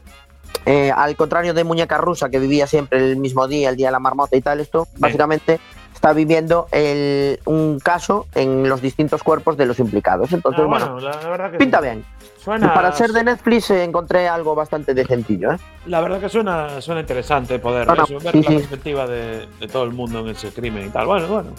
[0.66, 3.92] eh, al contrario de Muñeca Rusa, que vivía siempre el mismo día, el día de
[3.92, 5.58] la marmota y tal, esto básicamente
[5.94, 10.30] está viviendo el- un caso en los distintos cuerpos de los implicados.
[10.34, 11.84] Entonces, Ah, bueno, bueno, la verdad que pinta sí.
[11.84, 12.04] bien.
[12.44, 15.52] Suena, Para ser de Netflix eh, encontré algo bastante decentillo.
[15.52, 15.56] ¿eh?
[15.86, 18.56] La verdad que suena, suena interesante poder No, no, eso, ver sí, la sí.
[18.58, 21.06] perspectiva de, de todo el mundo en ese crimen y tal.
[21.06, 21.50] Bueno, bueno.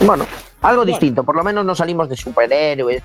[0.00, 0.24] Bueno,
[0.62, 0.84] algo Bueno.
[0.86, 1.22] distinto.
[1.22, 3.02] Por lo menos no salimos de superhéroes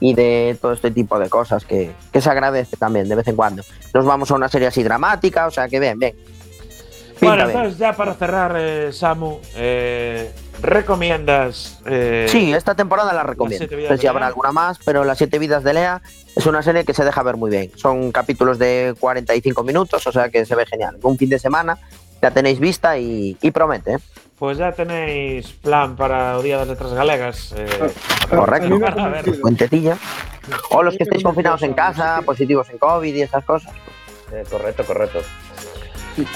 [0.00, 3.36] y de todo este tipo de cosas que, que se agradece también de vez en
[3.36, 3.62] cuando.
[3.94, 6.14] Nos vamos a una serie así dramática, o sea que bien, bien.
[6.16, 7.56] Pinta bueno, bien.
[7.58, 10.32] entonces ya para cerrar, eh, Samu, eh,
[10.62, 11.78] ¿recomiendas?
[11.84, 13.66] eh, Sí, esta temporada la recomiendo.
[13.76, 16.00] No sé si habrá alguna más, pero Las Siete Vidas de Lea
[16.34, 17.70] es una serie que se deja ver muy bien.
[17.76, 20.96] Son capítulos de 45 minutos, o sea que se ve genial.
[21.02, 21.78] Un fin de semana
[22.22, 23.98] la tenéis vista y, y promete.
[24.40, 27.52] Pues ya tenéis plan para o Día das Letras Galegas.
[27.58, 27.68] eh,
[28.30, 28.66] Correcto.
[28.66, 29.16] A mí me ha para ver.
[29.24, 29.42] convencido.
[29.42, 29.96] Cuentecilla.
[30.70, 33.70] O los que estéis confinados en casa, positivos en COVID y esas cosas.
[34.32, 35.18] Eh, correcto, correcto.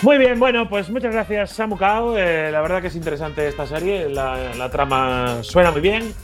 [0.03, 2.19] Muy bien, bueno, pues muchas gracias, Samu Kao.
[2.19, 6.15] Eh, la verdad que es interesante esta serie, la, la trama suena muy bien.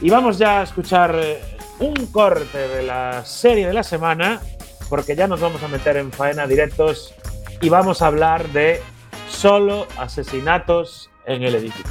[0.00, 1.38] Y vamos ya a escuchar eh,
[1.80, 4.40] un corte de la serie de la semana,
[4.88, 7.14] porque ya nos vamos a meter en faena directos
[7.60, 8.80] y vamos a hablar de
[9.28, 11.84] solo asesinatos en el edificio.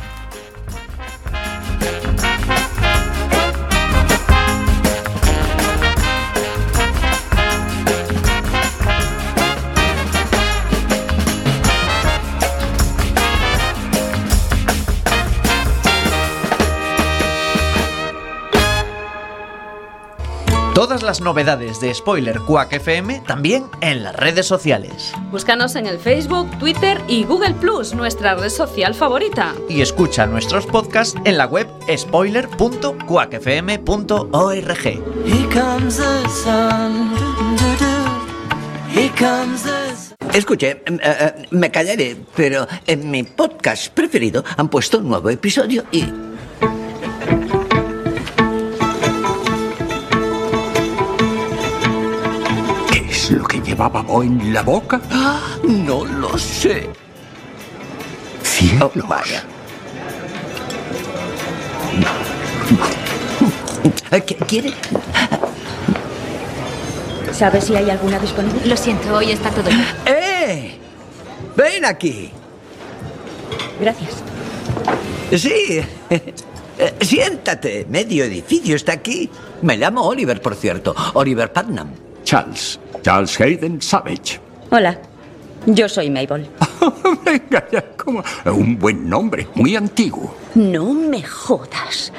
[20.76, 25.14] Todas las novedades de Spoiler Quack FM también en las redes sociales.
[25.32, 29.56] Búscanos en el Facebook, Twitter y Google Plus, nuestra red social favorita.
[29.70, 34.86] Y escucha nuestros podcasts en la web spoiler.quackfm.org.
[34.86, 37.16] Here comes the sun.
[37.56, 38.92] doo-doo.
[38.94, 40.18] Here comes the sun.
[40.34, 45.86] Escuche, eh, eh, me callaré, pero en mi podcast preferido han puesto un nuevo episodio
[45.94, 46.25] y...
[53.34, 55.02] es lo que llevaba Bo en la boca?
[55.64, 56.90] No lo sé.
[58.44, 58.92] Cielos.
[58.96, 59.44] Oh, vaya.
[64.12, 64.74] Eh, ¿qu- ¿Quiere?
[67.32, 68.62] ¿Sabes si hay alguna disponible?
[68.66, 69.84] Lo siento, hoy está todo lleno.
[70.06, 70.78] ¡Eh!
[71.56, 72.32] Ven aquí.
[73.80, 74.12] Gracias.
[75.36, 75.82] Sí.
[77.02, 77.86] Siéntate.
[77.90, 79.30] Medio edificio está aquí.
[79.62, 80.96] Me llamo Oliver, por cierto.
[81.14, 81.90] Oliver Putnam.
[82.26, 82.80] Charles.
[83.04, 84.40] Charles Hayden Savage.
[84.72, 84.98] Hola.
[85.68, 86.48] Yo soy Mabel.
[87.26, 90.36] Venga ya, como un buen nombre, muy antiguo.
[90.56, 92.12] No me jodas.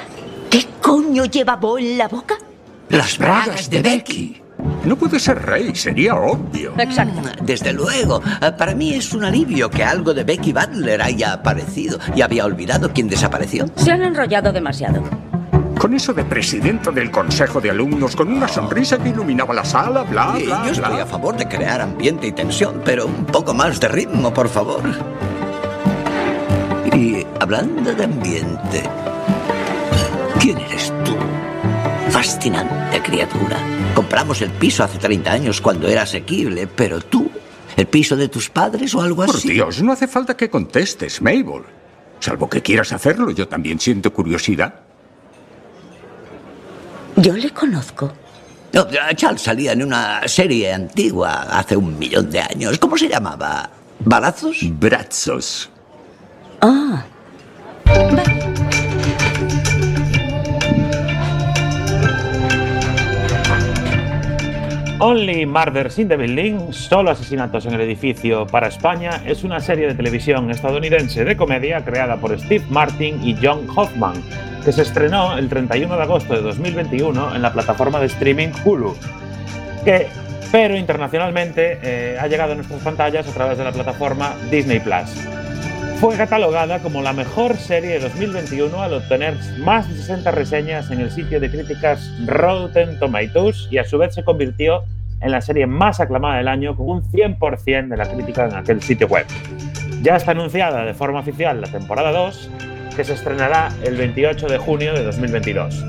[0.49, 2.35] ¿Qué coño lleva Bo en la boca?
[2.89, 4.41] Las bragas de Becky.
[4.85, 6.73] No puede ser rey, sería obvio.
[6.77, 7.21] Exacto.
[7.43, 8.21] Desde luego.
[8.41, 11.99] Eh, Para mí es un alivio que algo de Becky Butler haya aparecido.
[12.15, 13.65] Y había olvidado quién desapareció.
[13.75, 15.03] Se han enrollado demasiado.
[15.79, 20.03] Con eso de presidente del consejo de alumnos, con una sonrisa que iluminaba la sala,
[20.03, 21.03] bla, Sí, bla, yo estoy bla.
[21.03, 24.81] a favor de crear ambiente y tensión, pero un poco más de ritmo, por favor.
[26.95, 28.83] Y hablando de ambiente,
[30.39, 31.15] ¿quién eres tú?
[32.09, 33.57] Fascinante criatura.
[33.93, 37.29] Compramos el piso hace 30 años cuando era asequible, pero tú,
[37.75, 39.49] ¿el piso de tus padres o algo Por así?
[39.51, 41.63] Dios, no hace falta que contestes, Mabel.
[42.19, 44.86] Salvo que quieras hacerlo, yo también siento curiosidad.
[47.17, 48.13] Yo le conozco.
[48.73, 52.77] No, Charles salía en una serie antigua hace un millón de años.
[52.77, 53.69] ¿Cómo se llamaba?
[53.99, 54.57] ¿Balazos?
[54.73, 55.69] Brazos.
[56.61, 57.03] Ah,
[64.99, 69.85] Only Murders in the Building, solo asesinatos en el edificio para España, es una serie
[69.85, 74.15] de televisión estadounidense de comedia creada por Steve Martin y John Hoffman,
[74.65, 78.95] que se estrenó el 31 de agosto de 2021 en la plataforma de streaming Hulu,
[79.85, 80.07] que,
[80.51, 85.36] pero internacionalmente eh, ha llegado a nuestras pantallas a través de la plataforma Disney Plus.
[85.99, 90.99] Fue catalogada como la mejor serie de 2021 al obtener más de 60 reseñas en
[90.99, 94.83] el sitio de críticas Rotten Tomatoes y a su vez se convirtió
[95.21, 98.79] en la serie más aclamada del año con un 100% de la crítica en aquel
[98.83, 99.25] sitio web.
[100.03, 102.51] Ya está anunciada de forma oficial la temporada 2
[102.95, 105.83] que se estrenará el 28 de junio de 2022.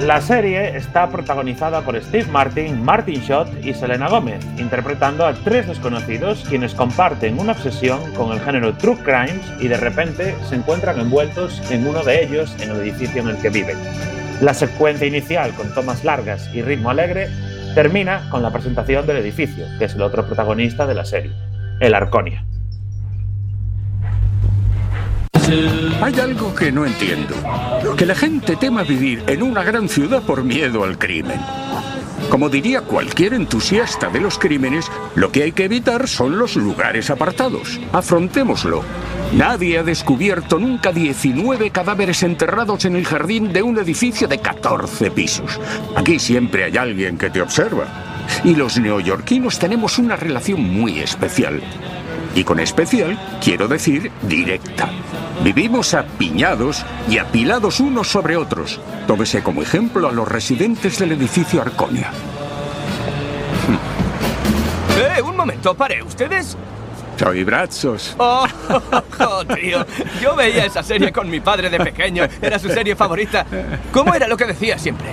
[0.00, 5.66] La serie está protagonizada por Steve Martin, Martin Short y Selena Gómez, interpretando a tres
[5.66, 10.98] desconocidos quienes comparten una obsesión con el género True Crimes y de repente se encuentran
[10.98, 13.76] envueltos en uno de ellos en el edificio en el que viven.
[14.40, 17.28] La secuencia inicial, con tomas largas y ritmo alegre,
[17.74, 21.32] termina con la presentación del edificio, que es el otro protagonista de la serie,
[21.78, 22.42] el Arconia.
[26.00, 27.34] Hay algo que no entiendo.
[27.96, 31.40] Que la gente tema vivir en una gran ciudad por miedo al crimen.
[32.28, 34.86] Como diría cualquier entusiasta de los crímenes,
[35.16, 37.80] lo que hay que evitar son los lugares apartados.
[37.92, 38.84] Afrontémoslo.
[39.32, 45.10] Nadie ha descubierto nunca 19 cadáveres enterrados en el jardín de un edificio de 14
[45.10, 45.58] pisos.
[45.96, 47.86] Aquí siempre hay alguien que te observa.
[48.44, 51.60] Y los neoyorquinos tenemos una relación muy especial.
[52.34, 54.88] Y con especial quiero decir directa.
[55.42, 58.80] Vivimos apiñados y apilados unos sobre otros.
[59.06, 62.10] Tómese como ejemplo a los residentes del edificio Arconia.
[64.98, 65.74] ¡Eh, un momento!
[65.74, 66.02] ¡Pare!
[66.02, 66.56] ¿Ustedes?
[67.18, 68.16] Soy Brazos.
[68.18, 68.46] Oh,
[69.20, 69.84] oh, tío.
[70.22, 72.24] Yo veía esa serie con mi padre de pequeño.
[72.40, 73.44] Era su serie favorita.
[73.92, 75.08] ¿Cómo era lo que decía siempre?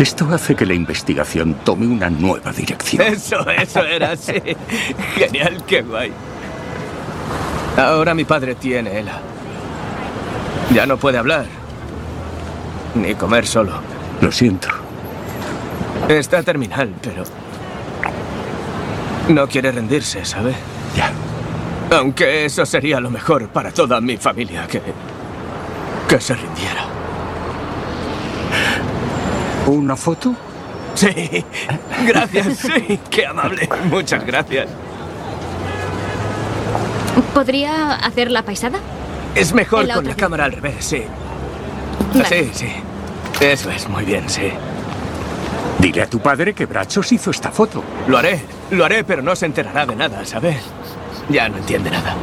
[0.00, 3.02] Esto hace que la investigación tome una nueva dirección.
[3.06, 4.32] Eso, eso era, sí.
[5.14, 6.10] Genial, qué guay.
[7.76, 9.20] Ahora mi padre tiene ELA.
[10.72, 11.44] Ya no puede hablar.
[12.94, 13.72] Ni comer solo.
[14.22, 14.68] Lo siento.
[16.08, 17.24] Está terminal, pero...
[19.28, 20.54] No quiere rendirse, ¿sabe?
[20.96, 21.12] Ya.
[21.94, 24.80] Aunque eso sería lo mejor para toda mi familia, que...
[26.08, 26.89] que se rindiera.
[29.70, 30.34] ¿Una foto?
[30.94, 31.44] Sí.
[32.06, 32.98] Gracias, sí.
[33.08, 33.68] Qué amable.
[33.84, 34.68] Muchas gracias.
[37.32, 38.80] ¿Podría hacer la paisada?
[39.34, 41.02] Es mejor la con la cámara al revés, sí.
[42.14, 42.28] Vale.
[42.28, 42.72] Sí, sí.
[43.40, 44.50] Eso es, muy bien, sí.
[45.78, 47.82] Dile a tu padre que Brazos hizo esta foto.
[48.08, 50.56] Lo haré, lo haré, pero no se enterará de nada, ¿sabes?
[51.28, 52.16] Ya no entiende nada.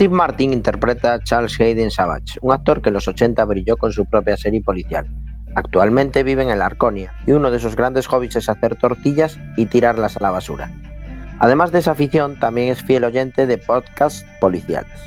[0.00, 3.92] Steve Martin interpreta a Charles Hayden Savage, un actor que en los 80 brilló con
[3.92, 5.06] su propia serie policial.
[5.54, 9.66] Actualmente vive en el Arconia y uno de sus grandes hobbies es hacer tortillas y
[9.66, 10.70] tirarlas a la basura.
[11.38, 14.98] Además de esa afición, también es fiel oyente de podcasts policiales.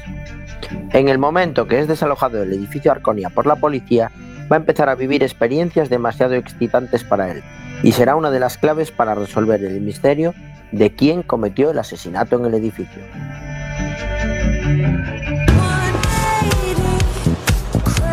[0.92, 4.90] En el momento que es desalojado del edificio Arconia por la policía, va a empezar
[4.90, 7.42] a vivir experiencias demasiado excitantes para él
[7.82, 10.36] y será una de las claves para resolver el misterio
[10.72, 13.02] de quién cometió el asesinato en el edificio.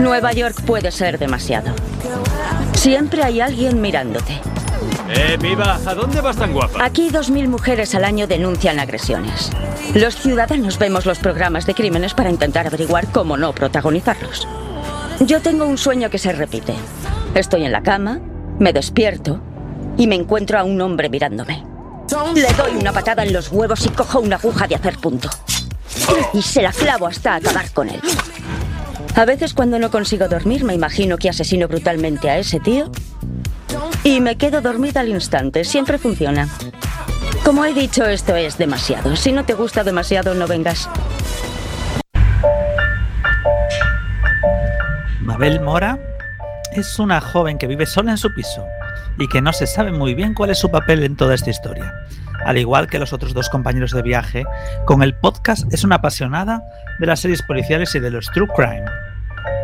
[0.01, 1.73] Nueva York puede ser demasiado.
[2.73, 4.41] Siempre hay alguien mirándote.
[5.11, 5.79] ¡Eh, viva!
[5.87, 6.85] ¿A dónde vas tan guapa?
[6.85, 9.51] Aquí 2.000 mujeres al año denuncian agresiones.
[9.95, 14.47] Los ciudadanos vemos los programas de crímenes para intentar averiguar cómo no protagonizarlos.
[15.21, 16.75] Yo tengo un sueño que se repite.
[17.35, 18.21] Estoy en la cama,
[18.59, 19.41] me despierto
[19.97, 21.65] y me encuentro a un hombre mirándome.
[22.35, 25.29] Le doy una patada en los huevos y cojo una aguja de hacer punto.
[26.33, 28.01] Y se la clavo hasta acabar con él.
[29.17, 32.91] A veces cuando no consigo dormir me imagino que asesino brutalmente a ese tío
[34.05, 35.65] y me quedo dormida al instante.
[35.65, 36.49] Siempre funciona.
[37.45, 39.17] Como he dicho, esto es demasiado.
[39.17, 40.89] Si no te gusta demasiado, no vengas.
[45.21, 45.99] Mabel Mora
[46.73, 48.65] es una joven que vive sola en su piso
[49.19, 51.93] y que no se sabe muy bien cuál es su papel en toda esta historia.
[52.45, 54.45] Al igual que los otros dos compañeros de viaje,
[54.87, 56.63] con el podcast es una apasionada
[56.99, 58.85] de las series policiales y de los true crime.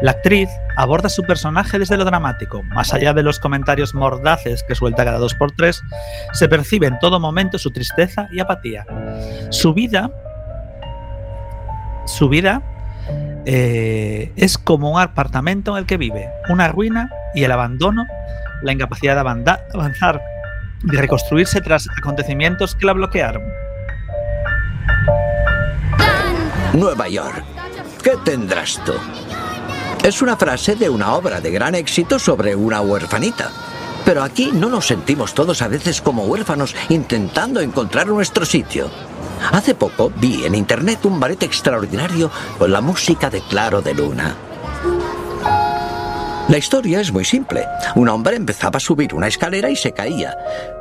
[0.02, 4.74] La actriz aborda su personaje desde lo dramático, más allá de los comentarios mordaces que
[4.74, 5.82] suelta cada dos por tres,
[6.32, 8.84] se percibe en todo momento su tristeza y apatía.
[9.50, 10.10] Su vida,
[12.06, 12.62] su vida
[13.46, 18.04] eh, es como un apartamento en el que vive, una ruina y el abandono,
[18.62, 19.20] la incapacidad de
[19.72, 20.22] avanzar,
[20.86, 23.42] de reconstruirse tras acontecimientos que la bloquearon.
[26.72, 27.44] Nueva York.
[28.02, 28.92] ¿Qué tendrás tú?
[30.04, 33.50] Es una frase de una obra de gran éxito sobre una huerfanita.
[34.04, 38.88] Pero aquí no nos sentimos todos a veces como huérfanos intentando encontrar nuestro sitio.
[39.52, 44.36] Hace poco vi en internet un ballet extraordinario con la música de Claro de Luna.
[46.48, 47.66] La historia es muy simple.
[47.96, 50.36] Un hombre empezaba a subir una escalera y se caía,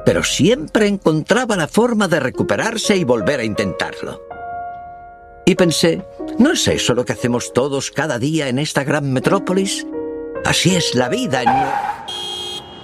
[0.06, 4.22] pero siempre encontraba la forma de recuperarse y volver a intentarlo.
[5.44, 6.06] Y pensé,
[6.38, 9.88] ¿no es eso lo que hacemos todos cada día en esta gran metrópolis?
[10.46, 11.50] Así es la vida en...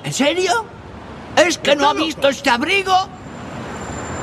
[0.03, 0.65] ¿En serio?
[1.35, 2.93] ¿Es que no ha visto este abrigo?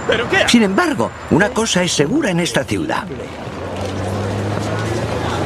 [0.09, 0.49] ¿Pero qué?
[0.49, 3.05] Sin embargo, una cosa es segura en esta ciudad.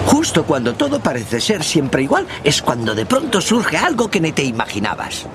[0.07, 4.33] Justo cuando todo parece ser siempre igual, es cuando de pronto surge algo que ni
[4.33, 5.27] te imaginabas.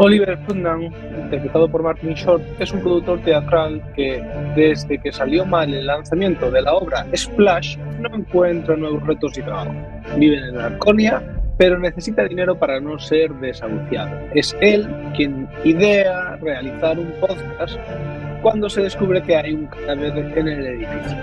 [0.00, 0.92] Oliver Putnam,
[1.24, 4.22] interpretado por Martin Short, es un productor teatral que,
[4.54, 9.42] desde que salió mal el lanzamiento de la obra Splash, no encuentra nuevos retos y
[9.42, 9.74] trabajo.
[10.16, 11.20] Vive en Arconia,
[11.58, 14.16] pero necesita dinero para no ser desahuciado.
[14.34, 17.76] Es él quien idea realizar un podcast
[18.40, 21.18] cuando se descubre que hay un cadáver en el edificio.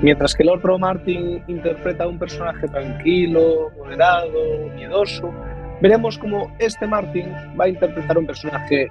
[0.00, 5.34] Mientras que el otro Martin interpreta a un personaje tranquilo, moderado, miedoso,
[5.82, 7.26] veremos cómo este Martin
[7.60, 8.88] va a interpretar un personaje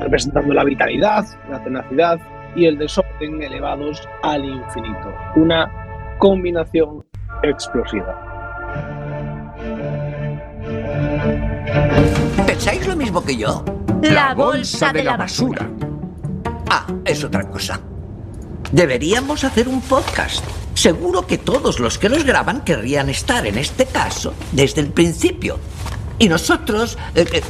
[0.00, 2.18] representando la vitalidad, la tenacidad
[2.56, 5.14] y el desorden elevados al infinito.
[5.36, 5.70] Una
[6.18, 7.04] combinación
[7.42, 8.29] explosiva.
[12.46, 13.64] ¿Pensáis lo mismo que yo?
[14.02, 15.68] La bolsa de la basura.
[16.68, 17.80] Ah, es otra cosa.
[18.72, 20.44] Deberíamos hacer un podcast.
[20.74, 25.58] Seguro que todos los que los graban querrían estar en este caso desde el principio.
[26.18, 26.96] Y nosotros...
[27.14, 27.42] eh, eh,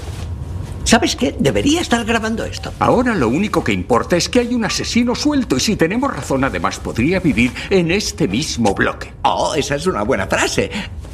[0.85, 1.37] ¿Sabes qué?
[1.39, 2.73] Debería estar grabando esto.
[2.79, 6.43] Ahora lo único que importa es que hay un asesino suelto y si tenemos razón
[6.43, 9.13] además podría vivir en este mismo bloque.
[9.23, 10.71] Oh, esa es una buena frase.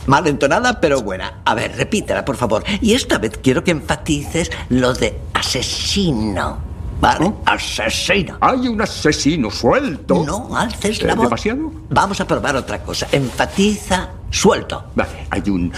[0.07, 1.41] Mal entonada, pero buena.
[1.45, 2.65] A ver, repítela, por favor.
[2.81, 6.59] Y esta vez quiero que enfatices lo de asesino.
[7.01, 7.33] ¿Vale?
[7.45, 8.39] Asesino.
[8.41, 10.25] Hay un asesino suelto.
[10.25, 11.27] No alces la voz.
[11.27, 11.71] ¿Demasiado?
[11.91, 13.07] Vamos a probar otra cosa.
[13.13, 14.85] Enfatiza suelto.
[14.95, 15.73] Vale, hay un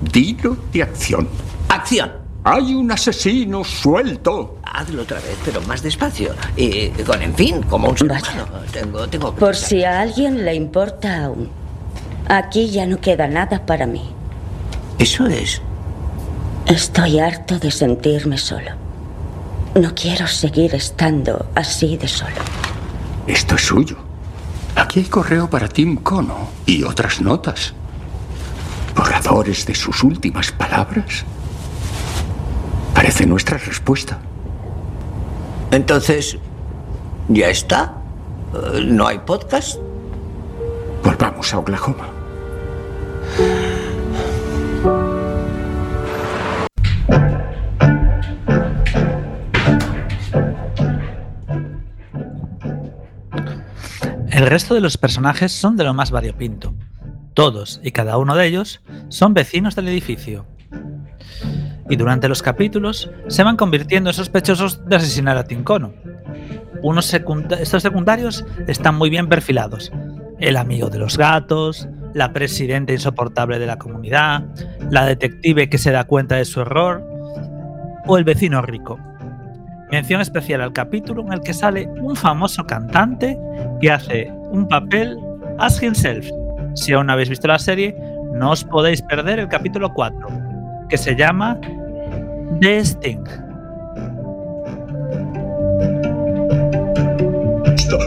[0.00, 1.28] dilo de acción.
[1.68, 2.12] Acción.
[2.42, 4.58] Hay un asesino suelto.
[4.64, 6.34] Hazlo otra vez, pero más despacio.
[6.56, 7.96] Y con, en fin, como un...
[8.06, 8.44] Vaya.
[8.72, 9.34] Tengo, tengo...
[9.34, 11.48] Por si a alguien le importa aún.
[12.28, 14.10] Aquí ya no queda nada para mí.
[14.98, 15.60] Eso es.
[16.66, 18.70] Estoy harto de sentirme solo.
[19.74, 22.36] No quiero seguir estando así de solo.
[23.26, 23.96] Esto es suyo.
[24.76, 27.74] Aquí hay correo para Tim Cono y otras notas.
[28.96, 31.24] Borradores de sus últimas palabras.
[32.94, 34.18] Parece nuestra respuesta.
[35.70, 36.38] Entonces,
[37.28, 37.96] ¿ya está?
[38.54, 39.76] Eh, ¿No hay podcast?
[41.02, 42.13] Volvamos a Oklahoma.
[54.44, 56.74] El resto de los personajes son de lo más variopinto.
[57.32, 60.44] Todos y cada uno de ellos son vecinos del edificio.
[61.88, 65.94] Y durante los capítulos se van convirtiendo en sospechosos de asesinar a Tincono.
[66.82, 69.90] Unos estos secundarios están muy bien perfilados.
[70.38, 74.44] El amigo de los gatos, la presidenta insoportable de la comunidad,
[74.90, 77.02] la detective que se da cuenta de su error
[78.06, 79.00] o el vecino rico.
[79.90, 83.38] Mención especial al capítulo en el que sale un famoso cantante
[83.80, 85.18] que hace un papel
[85.58, 86.26] as himself.
[86.74, 87.94] Si aún no habéis visto la serie,
[88.32, 90.28] no os podéis perder el capítulo 4,
[90.88, 91.58] que se llama
[92.60, 93.24] The Sting.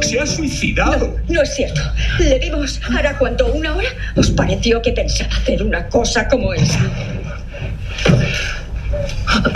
[0.01, 1.17] Se ha suicidado.
[1.27, 1.81] No es cierto.
[2.19, 3.89] Le vimos hará cuánto, una hora.
[4.15, 6.79] ¿Os pareció que pensaba hacer una cosa como esa?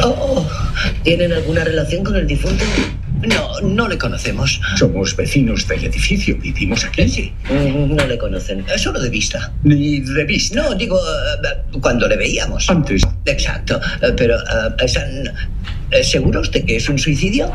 [0.04, 0.48] Oh,
[1.04, 2.64] ¿Tienen alguna relación con el difunto?
[3.22, 4.60] No, no le conocemos.
[4.78, 6.38] Somos vecinos del edificio.
[6.38, 7.08] Vivimos aquí.
[7.08, 7.34] Sí.
[7.50, 8.66] No le conocen.
[8.78, 9.52] Solo de vista.
[9.64, 10.62] Ni de vista.
[10.62, 12.68] No, digo, eh, cuando le veíamos.
[12.70, 13.04] Antes.
[13.26, 13.80] Exacto.
[14.02, 15.32] Eh, Pero, eh, ¿están
[16.04, 17.52] seguros de que es un suicidio?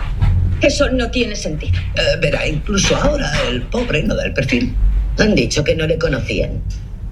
[0.60, 1.72] Eso no tiene sentido.
[2.20, 4.74] Verá, incluso ahora el pobre no da el perfil.
[5.18, 6.62] Han dicho que no le conocían.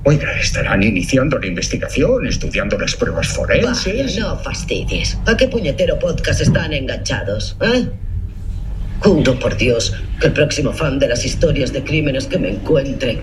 [0.06, 4.18] Oiga, estarán iniciando la investigación, estudiando las pruebas forenses.
[4.18, 5.16] No fastidies.
[5.24, 7.56] ¿A qué puñetero podcast están enganchados?
[7.62, 7.88] ¿Eh?
[9.00, 13.22] Juro por Dios que el próximo fan de las historias de crímenes que me encuentre.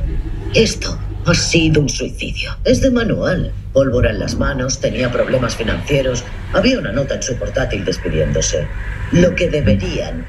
[0.55, 2.57] Esto ha sido un suicidio.
[2.63, 3.51] Es de manual.
[3.73, 6.23] Pólvora en las manos, tenía problemas financieros.
[6.51, 8.67] Había una nota en su portátil despidiéndose.
[9.11, 10.25] Lo que deberían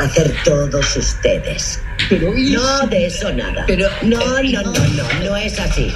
[0.00, 1.80] hacer todos ustedes.
[2.08, 3.64] Pero No, de eso nada.
[3.66, 5.92] Pero- no, no, no, no, no es así.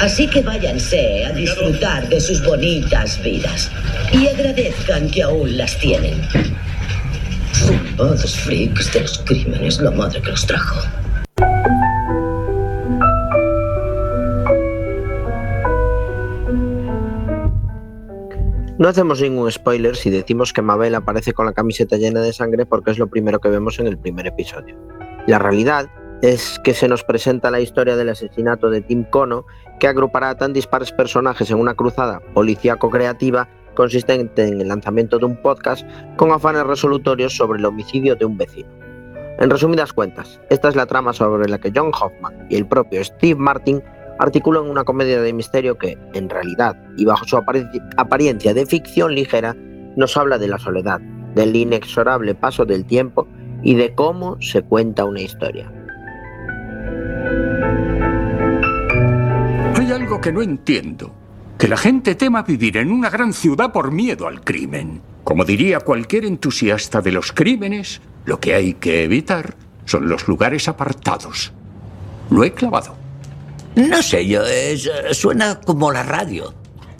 [0.00, 3.70] Así que váyanse a disfrutar de sus bonitas vidas
[4.12, 6.26] y agradezcan que aún las tienen.
[7.54, 10.82] Zumbados freaks de los crímenes, la madre que los trajo.
[18.84, 22.66] No hacemos ningún spoiler si decimos que Mabel aparece con la camiseta llena de sangre
[22.66, 24.76] porque es lo primero que vemos en el primer episodio.
[25.26, 25.88] La realidad
[26.20, 29.46] es que se nos presenta la historia del asesinato de Tim Cono,
[29.80, 35.24] que agrupará a tan dispares personajes en una cruzada policíaco-creativa consistente en el lanzamiento de
[35.24, 38.68] un podcast con afanes resolutorios sobre el homicidio de un vecino.
[39.38, 43.02] En resumidas cuentas, esta es la trama sobre la que John Hoffman y el propio
[43.02, 43.82] Steve Martin
[44.18, 49.56] articulan una comedia de misterio que, en realidad, y bajo su apariencia de ficción ligera,
[49.96, 51.00] nos habla de la soledad,
[51.34, 53.26] del inexorable paso del tiempo
[53.62, 55.70] y de cómo se cuenta una historia.
[59.76, 61.14] Hay algo que no entiendo.
[61.58, 65.00] Que la gente tema vivir en una gran ciudad por miedo al crimen.
[65.22, 69.54] Como diría cualquier entusiasta de los crímenes, lo que hay que evitar
[69.84, 71.52] son los lugares apartados.
[72.30, 73.03] Lo he clavado.
[73.76, 76.54] No sé yo, es, suena como la radio.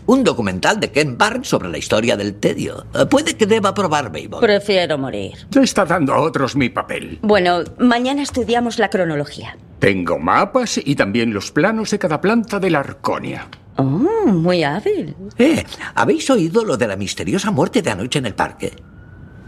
[0.07, 2.85] Un documental de Ken Barnes sobre la historia del tedio.
[3.09, 4.29] Puede que deba probar Babel.
[4.41, 5.33] Prefiero morir.
[5.51, 7.19] Se está dando a otros mi papel.
[7.23, 9.57] Bueno, mañana estudiamos la cronología.
[9.79, 13.49] Tengo mapas y también los planos de cada planta de la Arconia.
[13.77, 13.83] Oh,
[14.27, 15.17] muy hábil.
[15.39, 15.65] Eh,
[15.95, 18.73] ¿habéis oído lo de la misteriosa muerte de anoche en el parque?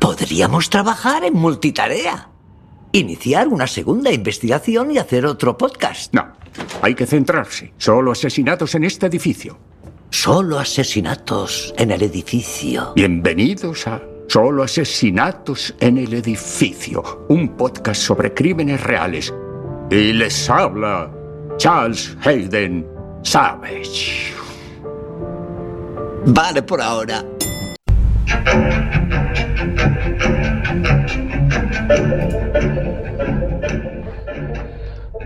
[0.01, 2.31] Podríamos trabajar en multitarea.
[2.97, 6.15] Iniciar una segunda investigación y hacer otro podcast.
[6.15, 6.29] No,
[6.81, 7.75] hay que centrarse.
[7.77, 9.59] Solo asesinatos en este edificio.
[10.09, 12.95] Solo asesinatos en el edificio.
[12.97, 17.27] Bienvenidos a Solo asesinatos en el edificio.
[17.29, 19.35] Un podcast sobre crímenes reales.
[19.91, 21.11] Y les habla
[21.59, 22.87] Charles Hayden
[23.23, 24.33] Savage.
[26.25, 27.23] Vale por ahora.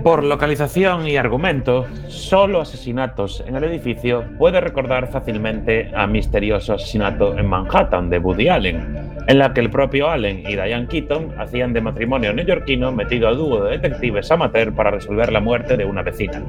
[0.03, 7.37] Por localización y argumento, solo asesinatos en el edificio puede recordar fácilmente a misterioso asesinato
[7.37, 8.97] en Manhattan de Woody Allen,
[9.27, 13.35] en la que el propio Allen y Diane Keaton hacían de matrimonio neoyorquino metido a
[13.35, 16.43] dúo de detectives amateur para resolver la muerte de una vecina.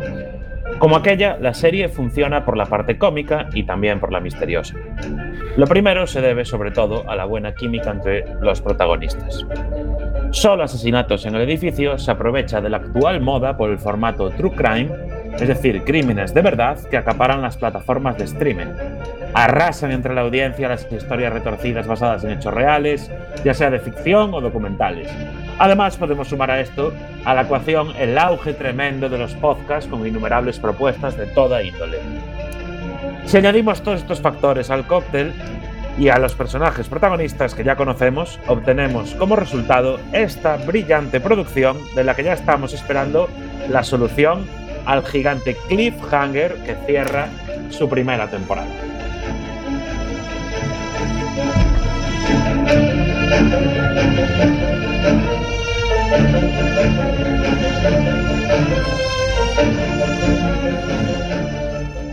[0.79, 4.75] Como aquella, la serie funciona por la parte cómica y también por la misteriosa.
[5.57, 9.45] Lo primero se debe sobre todo a la buena química entre los protagonistas.
[10.31, 14.51] Solo Asesinatos en el Edificio se aprovecha de la actual moda por el formato True
[14.55, 14.89] Crime,
[15.35, 18.73] es decir, crímenes de verdad que acaparan las plataformas de streaming.
[19.33, 23.11] Arrasan entre la audiencia las historias retorcidas basadas en hechos reales,
[23.43, 25.09] ya sea de ficción o documentales.
[25.61, 26.91] Además, podemos sumar a esto
[27.23, 31.99] a la ecuación el auge tremendo de los podcasts con innumerables propuestas de toda índole.
[33.25, 35.31] Si añadimos todos estos factores al cóctel,
[35.99, 42.05] y a los personajes protagonistas que ya conocemos, obtenemos como resultado esta brillante producción de
[42.05, 43.29] la que ya estamos esperando
[43.69, 44.47] la solución
[44.85, 47.27] al gigante cliffhanger que cierra
[47.69, 48.71] su primera temporada.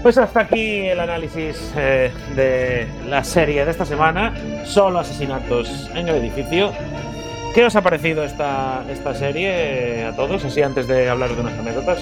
[0.03, 4.32] Pues hasta aquí el análisis eh, de la serie de esta semana,
[4.64, 6.72] solo asesinatos en el edificio.
[7.55, 11.59] ¿Qué os ha parecido esta, esta serie a todos, así antes de hablar de unas
[11.59, 11.99] anécdotas?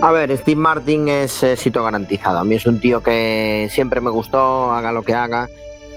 [0.00, 2.40] A ver, Steve Martin es éxito garantizado.
[2.40, 5.48] A mí es un tío que siempre me gustó, haga lo que haga,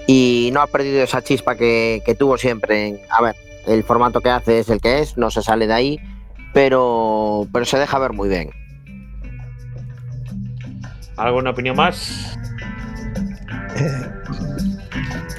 [0.06, 3.00] y no ha perdido esa chispa que tuvo siempre.
[3.10, 3.36] A ver,
[3.66, 6.00] el formato que hace es el que es, no se sale de ahí,
[6.52, 8.50] pero, pero se deja ver muy bien.
[11.16, 12.36] ¿Alguna opinión más?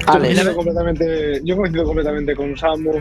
[0.00, 2.92] Yo coincido, completamente, yo coincido completamente con Samu.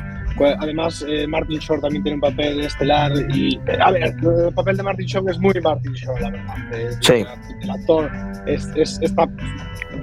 [0.45, 3.11] Además, eh, Martin Short también tiene un papel estelar.
[3.33, 6.55] Y, a ver, el papel de Martin Short es muy Martin Short, la verdad.
[7.01, 7.25] sí.
[7.61, 8.11] El actor
[8.45, 9.27] es, es, está,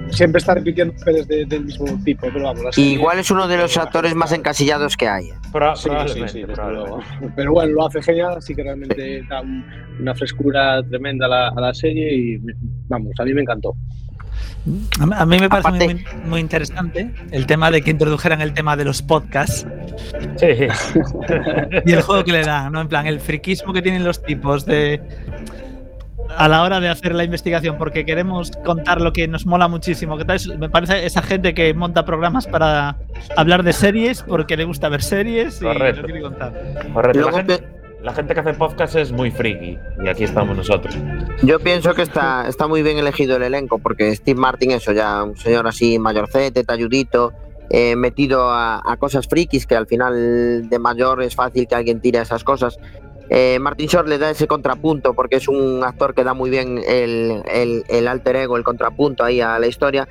[0.09, 2.27] siempre está repitiendo papeles de, del mismo tipo.
[2.31, 5.29] Pero vamos, Igual es uno de los actores más encasillados que hay.
[5.51, 7.05] Pro, sí, probablemente, sí, sí, probablemente.
[7.19, 9.65] Pero, pero, bueno, lo hace genial, así que realmente da un,
[9.99, 12.39] una frescura tremenda a la, a la serie y
[12.87, 13.75] vamos, a mí me encantó.
[14.99, 18.75] A mí me parece muy, muy- muy interesante el tema de que introdujeran el tema
[18.75, 19.65] de los podcasts
[20.37, 20.47] Sí.
[21.85, 22.81] y el juego que le dan, ¿no?
[22.81, 25.01] En plan, el friquismo que tienen los tipos de
[26.37, 30.17] a la hora de hacer la investigación, porque queremos contar lo que nos mola muchísimo.
[30.17, 32.97] Que tal me parece esa gente que monta programas para
[33.37, 36.51] hablar de series porque le gusta ver series y lo quiere contar.
[36.93, 37.19] Correcto.
[37.29, 37.37] Luego
[38.05, 40.95] la gente que hace podcast es muy friki y aquí estamos nosotros.
[41.41, 45.23] Yo pienso que está, está muy bien elegido el elenco, porque Steve Martin, eso ya,
[45.23, 47.33] un señor así mayorcete, talludito,
[47.71, 52.19] eh, metido a, cosas frikis, que al final de mayor es fácil que alguien tire
[52.19, 52.77] esas cosas.
[53.31, 56.79] Eh, Martin Short le da ese contrapunto, porque es un actor que da muy bien
[56.87, 60.07] el, el- el alter ego, el contrapunto ahí a la historia.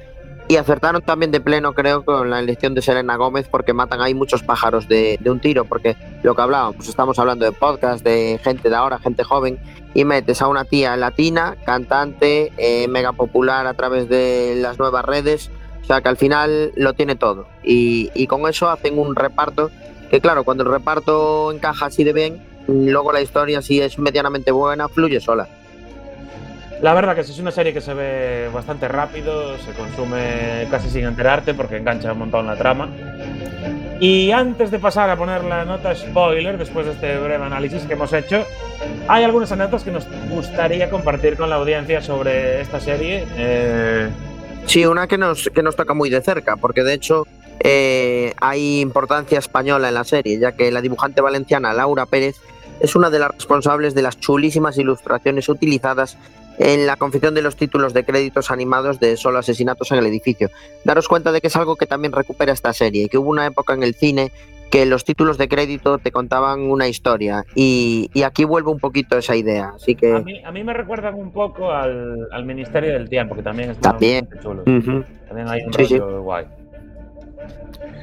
[0.46, 4.12] Y acertaron también de pleno, creo, con la elección de Selena Gómez, porque matan ahí
[4.12, 8.38] muchos pájaros de, un tiro, porque lo que hablábamos, pues estamos hablando de podcast, de
[8.44, 9.58] gente de ahora, gente joven,
[9.94, 15.04] y metes a una tía latina, cantante, eh, mega popular a través de las nuevas
[15.06, 15.50] redes,
[15.82, 17.46] o sea que al final lo tiene todo.
[17.62, 19.70] Y, y con eso hacen un reparto
[20.10, 24.52] que, claro, cuando el reparto encaja así de bien, luego la historia, si es medianamente
[24.52, 25.48] buena, fluye sola.
[26.82, 31.04] La verdad que es una serie que se ve bastante rápido, se consume casi sin
[31.04, 32.88] enterarte porque engancha un montón la trama.
[34.00, 37.94] Y antes de pasar a poner la nota spoiler, después de este breve análisis que
[37.94, 38.44] hemos hecho,
[39.08, 43.24] hay algunas anécdotas que nos gustaría compartir con la audiencia sobre esta serie.
[43.36, 44.08] Eh,
[44.66, 47.26] Sí, una que nos, que nos toca muy de cerca, porque de hecho
[47.60, 52.36] eh, hay importancia española en la serie, ya que la dibujante valenciana Laura Pérez
[52.80, 56.16] es una de las responsables de las chulísimas ilustraciones utilizadas
[56.58, 60.50] en la confección de los títulos de créditos animados de Solo Asesinatos en el Edificio.
[60.84, 63.74] Daros cuenta de que es algo que también recupera esta serie, que hubo una época
[63.74, 64.30] en el cine
[64.70, 69.16] que los títulos de crédito te contaban una historia y, y aquí vuelve un poquito
[69.16, 69.72] esa idea.
[69.76, 73.36] Así que a, mí, a mí me recuerdan un poco al, al Ministerio del Tiempo,
[73.36, 74.28] que también está También.
[74.42, 74.62] chulo.
[74.64, 76.46] También hay un Sí, guay.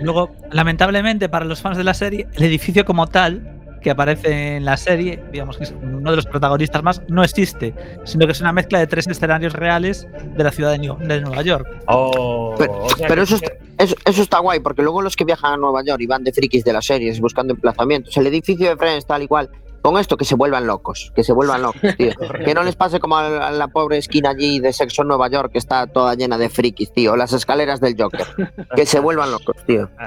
[0.01, 3.50] Luego, lamentablemente para los fans de la serie, el edificio como tal,
[3.81, 7.73] que aparece en la serie, digamos que es uno de los protagonistas más, no existe,
[8.05, 11.21] sino que es una mezcla de tres escenarios reales de la ciudad de, New- de
[11.21, 11.67] Nueva York.
[11.87, 15.15] Oh, Pero, o sea pero que- eso, está, eso, eso está guay, porque luego los
[15.15, 18.27] que viajan a Nueva York y van de frikis de las series buscando emplazamientos, el
[18.27, 19.49] edificio de Friends tal y cual,
[19.81, 22.11] con esto que se vuelvan locos, que se vuelvan locos, tío.
[22.45, 25.07] que no les pase como a la, a la pobre esquina allí de Sexo en
[25.07, 28.27] Nueva York, que está toda llena de frikis, tío, las escaleras del Joker,
[28.75, 29.89] que se vuelvan locos, tío.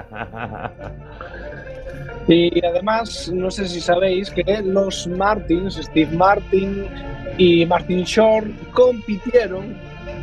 [2.26, 6.86] Y además, no sé si sabéis que los Martins, Steve Martin
[7.36, 9.76] y Martin Short, compitieron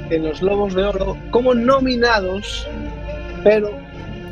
[0.10, 2.68] en los Lobos de Oro como nominados,
[3.44, 3.72] pero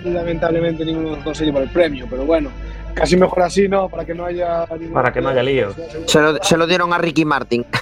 [0.03, 2.07] lamentablemente ninguno consiguió llevar el premio.
[2.09, 2.49] Pero bueno,
[2.95, 3.87] casi mejor así, ¿no?
[3.87, 4.65] Para que no haya.
[4.93, 5.73] Para que no haya lío.
[6.05, 7.65] Se lo, se lo dieron a Ricky Martin.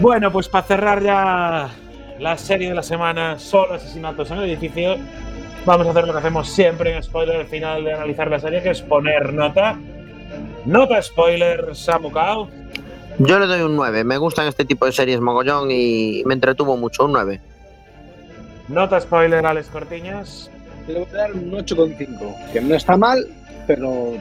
[0.00, 1.68] Bueno, pues para cerrar ya
[2.18, 4.96] la serie de la semana, solo asesinatos en el edificio,
[5.64, 8.62] vamos a hacer lo que hacemos siempre en spoiler al final de analizar la serie,
[8.62, 9.78] que es poner nota.
[10.64, 12.48] Nota spoiler, Samu Kao.
[13.18, 16.76] Yo le doy un 9, me gustan este tipo de series mogollón y me entretuvo
[16.76, 17.40] mucho, un 9.
[18.68, 20.50] Nota spoiler, Alex Cortiñas.
[20.86, 23.26] Le voy a dar un 8,5, que no está mal,
[23.66, 24.14] pero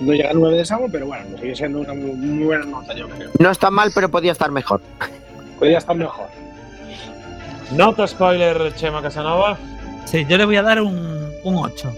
[0.00, 2.94] no llega al 9 de Samu, pero bueno, sigue siendo una muy, muy buena nota,
[2.94, 3.30] yo creo.
[3.38, 4.80] No está mal, pero podía estar mejor.
[5.58, 6.28] Podría estar mejor.
[7.72, 9.58] Nota spoiler, Chema Casanova.
[10.10, 11.94] Sí, yo le voy a dar un, un 8.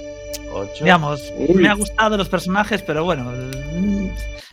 [0.52, 0.84] 8.
[0.84, 3.30] Digamos, me ha gustado los personajes, pero bueno,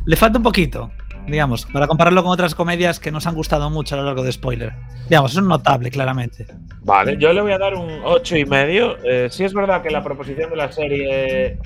[0.05, 0.91] le falta un poquito,
[1.26, 4.32] digamos, para compararlo con otras comedias que nos han gustado mucho a lo largo de
[4.32, 4.74] spoiler.
[5.10, 6.45] Digamos, es un notable, claramente.
[6.84, 8.95] Vale, yo le voy a dar un 8 y medio.
[9.03, 11.58] Eh, sí es verdad que la proposición de la serie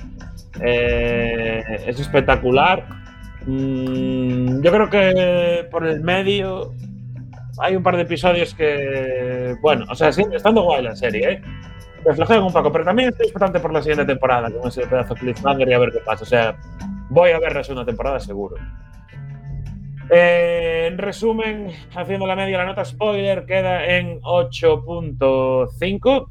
[0.62, 2.86] eh, es espectacular.
[3.44, 6.72] Mm, yo creo que por el medio
[7.58, 11.42] hay un par de episodios que, bueno, o sea, estando guay la serie, ¿eh?
[12.04, 15.20] reflejan un poco, pero también estoy expectante por la siguiente temporada con ese pedazo de
[15.20, 16.24] cliffhanger y a ver qué pasa.
[16.24, 16.56] O sea,
[17.10, 18.56] voy a ver la segunda temporada seguro.
[20.10, 26.28] Eh, en resumen, haciendo la media, la nota spoiler queda en 8.5.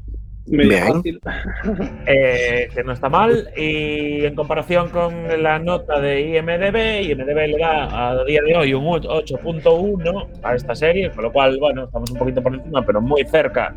[0.48, 0.88] Bien.
[0.94, 1.20] fácil.
[2.08, 3.50] eh, que no está mal.
[3.56, 5.14] Y en comparación con
[5.44, 10.76] la nota de IMDB, IMDB le da a día de hoy un 8.1 a esta
[10.76, 13.76] serie, con lo cual, bueno, estamos un poquito por encima, pero muy cerca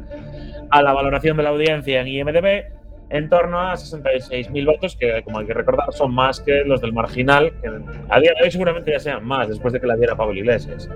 [0.70, 2.64] a la valoración de la audiencia en IMDB,
[3.10, 6.92] en torno a 66.000 votos, que como hay que recordar son más que los del
[6.92, 7.68] marginal, que
[8.08, 10.88] a día de hoy seguramente ya sean más, después de que la diera Pablo Iglesias.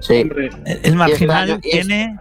[0.00, 0.20] Sí.
[0.22, 0.50] Hombre,
[0.82, 2.16] El, marginal año- y es- tiene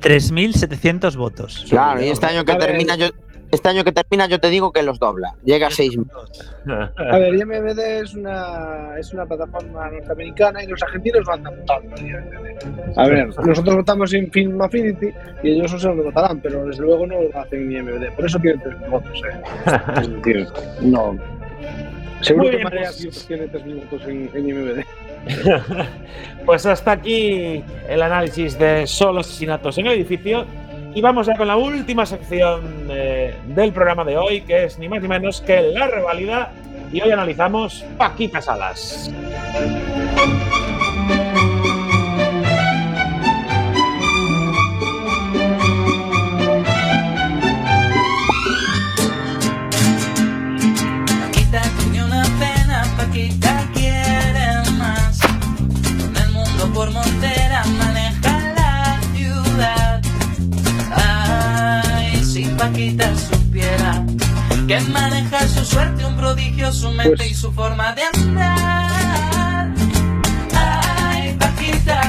[0.00, 1.66] 3.700 votos.
[1.68, 2.66] Claro, y este año que A ver.
[2.68, 3.08] termina yo
[3.52, 5.34] este año que termina yo te digo que los dobla.
[5.44, 5.98] Llega a 6
[6.96, 11.96] A ver, IMDb es una, es una plataforma norteamericana y los argentinos no andan votando.
[12.96, 15.08] A ver, nosotros votamos en Film Affinity
[15.42, 18.14] y ellos no sé dónde votarán, pero desde luego no lo hacen en IMDb.
[18.14, 19.40] Por eso tienen tres votos, ¿eh?
[20.00, 20.46] Es decir,
[20.82, 21.18] no.
[22.20, 23.26] Seguro Muy que bien, Marea pues.
[23.26, 24.84] tiene tres votos en, en IMDb.
[26.46, 30.46] Pues hasta aquí el análisis de solo asesinatos en el edificio.
[30.94, 34.88] Y vamos ya con la última sección eh, del programa de hoy, que es ni
[34.88, 36.50] más ni menos que la revalida.
[36.92, 39.12] Y hoy analizamos Paquita Salas.
[56.80, 60.00] por Montera maneja la ciudad.
[60.90, 64.02] Ay, si Paquita supiera
[64.66, 69.74] que maneja su suerte, un prodigio, su mente pues y su forma de andar.
[70.54, 72.00] Ay, Paquita,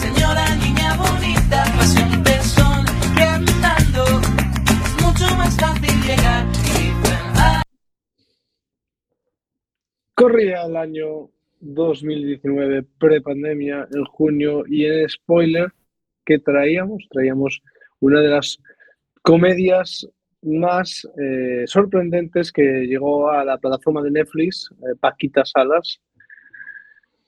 [0.00, 2.84] señora niña bonita, pasión pezón
[3.14, 4.20] quemando,
[4.84, 6.44] es mucho más fácil llegar.
[6.76, 6.92] Y...
[10.16, 11.30] Corría el año
[11.62, 15.72] 2019, prepandemia, en junio, y en spoiler,
[16.24, 17.06] ¿qué traíamos?
[17.10, 17.62] Traíamos
[18.00, 18.58] una de las
[19.22, 20.06] comedias
[20.42, 26.00] más eh, sorprendentes que llegó a la plataforma de Netflix, eh, Paquita Salas,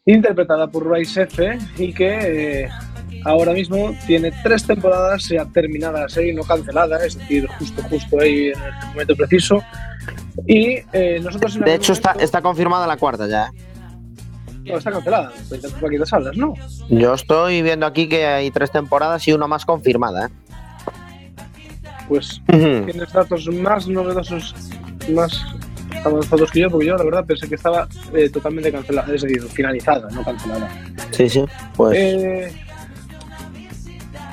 [0.05, 2.69] interpretada por Rice F, y que eh,
[3.25, 8.21] ahora mismo tiene tres temporadas ya terminada la serie, no cancelada, es decir, justo, justo
[8.21, 9.63] ahí en el momento preciso.
[10.47, 13.51] Y eh, nosotros en De hecho, está, está confirmada la cuarta ya.
[14.65, 15.33] No, está cancelada,
[15.81, 16.55] Paquita Salas, ¿no?
[16.89, 20.27] Yo estoy viendo aquí que hay tres temporadas y una más confirmada.
[20.27, 20.31] ¿eh?
[22.09, 24.55] Pues tienes datos más novedosos,
[25.13, 25.43] más
[26.05, 29.43] avanzados que yo, porque yo la verdad pensé que estaba eh, totalmente cancelada, es decir,
[29.43, 30.69] finalizada, no cancelada.
[31.11, 31.45] Sí, sí.
[31.77, 32.53] Pues Eh,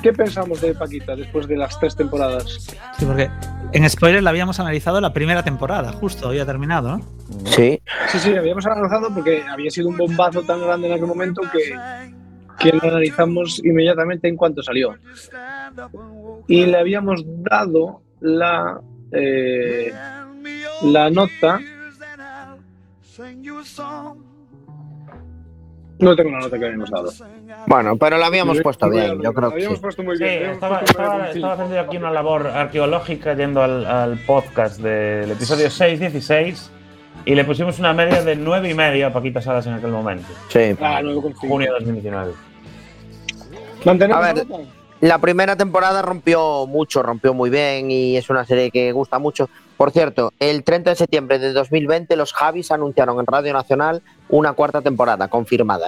[0.01, 2.67] ¿Qué pensamos de Paquita después de las tres temporadas?
[2.97, 3.29] Sí, porque
[3.71, 7.05] en spoiler la habíamos analizado la primera temporada, justo, había terminado, ¿no?
[7.45, 7.79] sí.
[8.09, 11.75] Sí, sí, habíamos analizado porque había sido un bombazo tan grande en aquel momento que,
[12.59, 14.95] que lo analizamos inmediatamente en cuanto salió.
[16.47, 18.81] Y le habíamos dado la,
[19.11, 19.93] eh,
[20.83, 21.59] la nota.
[26.01, 27.11] No tengo la nota que habíamos dado.
[27.67, 29.65] Bueno, pero la habíamos puesto bien, bien, yo creo la que sí.
[29.65, 30.35] habíamos puesto muy Sí, bien.
[30.37, 31.37] habíamos estaba, puesto muy estaba, bien, sí.
[31.39, 36.69] estaba haciendo aquí una labor arqueológica yendo al, al podcast del episodio 6-16
[37.25, 40.27] y le pusimos una media de 9 y medio a Paquita Salas en aquel momento.
[40.49, 40.75] Sí.
[40.81, 41.35] Ah, 9,5.
[41.35, 42.33] Junio de 2019.
[43.85, 44.63] ¿Mantenemos A la ver, nota?
[45.01, 49.49] La primera temporada rompió mucho, rompió muy bien y es una serie que gusta mucho.
[49.81, 54.53] Por cierto, el 30 de septiembre de 2020 los Javis anunciaron en Radio Nacional una
[54.53, 55.87] cuarta temporada confirmada.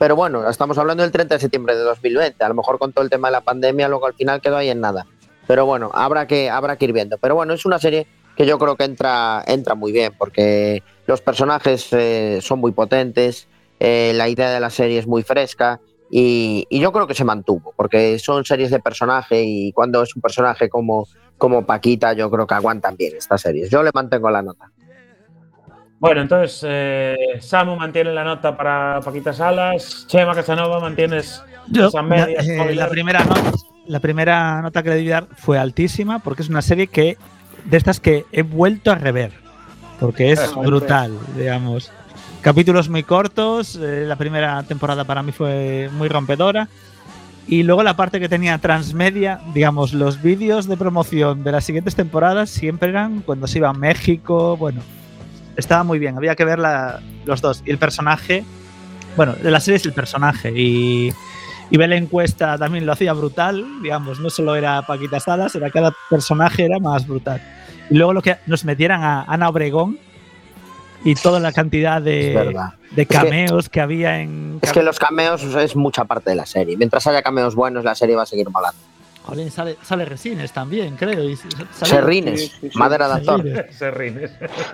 [0.00, 2.42] Pero bueno, estamos hablando del 30 de septiembre de 2020.
[2.42, 4.68] A lo mejor con todo el tema de la pandemia luego al final quedó ahí
[4.68, 5.06] en nada.
[5.46, 7.18] Pero bueno, habrá que, habrá que ir viendo.
[7.18, 11.20] Pero bueno, es una serie que yo creo que entra, entra muy bien porque los
[11.20, 13.46] personajes eh, son muy potentes,
[13.78, 15.80] eh, la idea de la serie es muy fresca
[16.12, 20.20] y yo creo que se mantuvo porque son series de personaje y cuando es un
[20.20, 21.06] personaje como,
[21.40, 23.70] como Paquita yo creo que aguantan bien estas series.
[23.70, 24.70] Yo le mantengo la nota.
[25.98, 32.02] Bueno, entonces eh, Samu mantiene la nota para Paquita Salas, Chema Casanova mantienes Yo, esa
[32.02, 32.26] media.
[32.26, 32.76] la, eh, spoiler.
[32.76, 33.52] la primera nota,
[33.86, 37.16] la primera nota que le di dar fue altísima porque es una serie que
[37.64, 39.32] de estas que he vuelto a rever
[39.98, 41.90] porque es brutal, digamos.
[42.40, 46.68] Capítulos muy cortos, eh, la primera temporada para mí fue muy rompedora
[47.50, 51.94] y luego la parte que tenía transmedia, digamos, los vídeos de promoción de las siguientes
[51.96, 54.80] temporadas siempre eran cuando se iba a México, bueno,
[55.56, 58.44] estaba muy bien, había que ver la- los dos y el personaje,
[59.16, 61.12] bueno, de la serie es el personaje y
[61.72, 65.70] y ver la encuesta también lo hacía brutal, digamos, no solo era Paquita Salas, era
[65.70, 67.40] cada personaje era más brutal.
[67.88, 69.96] Y luego lo que nos metieran a Ana Obregón
[71.04, 72.34] y toda la cantidad de,
[72.90, 74.58] de Es que- cameos que, había en...
[74.62, 76.76] Es que los cameos es mucha parte de la serie.
[76.76, 78.78] Mientras haya cameos buenos, la serie va a seguir molando.
[79.22, 81.22] Jolín, sale, sale Resines también, creo.
[81.28, 83.42] y sale- Serrines, madera de actor.
[83.42, 83.76] Serrines.
[83.76, 84.30] Se rines.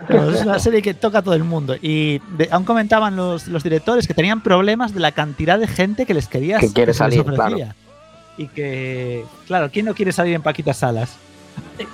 [0.06, 1.74] Claro, es una serie que toca a todo el mundo.
[1.82, 6.06] Y de- aún comentaban los, los directores que tenían problemas de la cantidad de gente
[6.06, 7.74] que les quería Que quiere salir, ofrecía.
[8.38, 11.16] Y que, claro, ¿quién no quiere salir en Paquita Salas?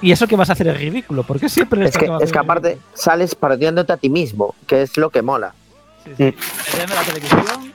[0.01, 3.35] Y eso que vas a hacer es ridículo, porque siempre Es que, es aparte sales
[3.35, 5.55] parodiándote a ti mismo, que es lo que mola.
[6.05, 6.47] ridículo.
[6.77, 7.73] Viendo la televisión.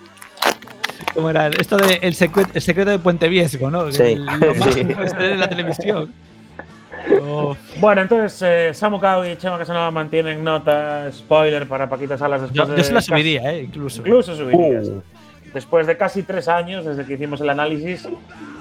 [1.14, 1.48] ¿Cómo era?
[1.48, 3.92] Esto de el, secreto, el secreto de Puente Viesgo, ¿no?
[3.92, 4.84] Sí, El- lo más sí.
[5.38, 6.14] la televisión.
[7.22, 12.42] Oh, Bueno, entonces eh, Samu Cao y Chema Casanova mantienen nota spoiler para Paquita Salas
[12.42, 13.64] después yo, de yo se la casi- subiría, ¿eh?
[13.64, 14.02] Incluso.
[14.02, 14.88] Incluso subirías.
[14.88, 15.02] Uh.
[15.54, 18.08] Después de casi tres años desde que hicimos el análisis,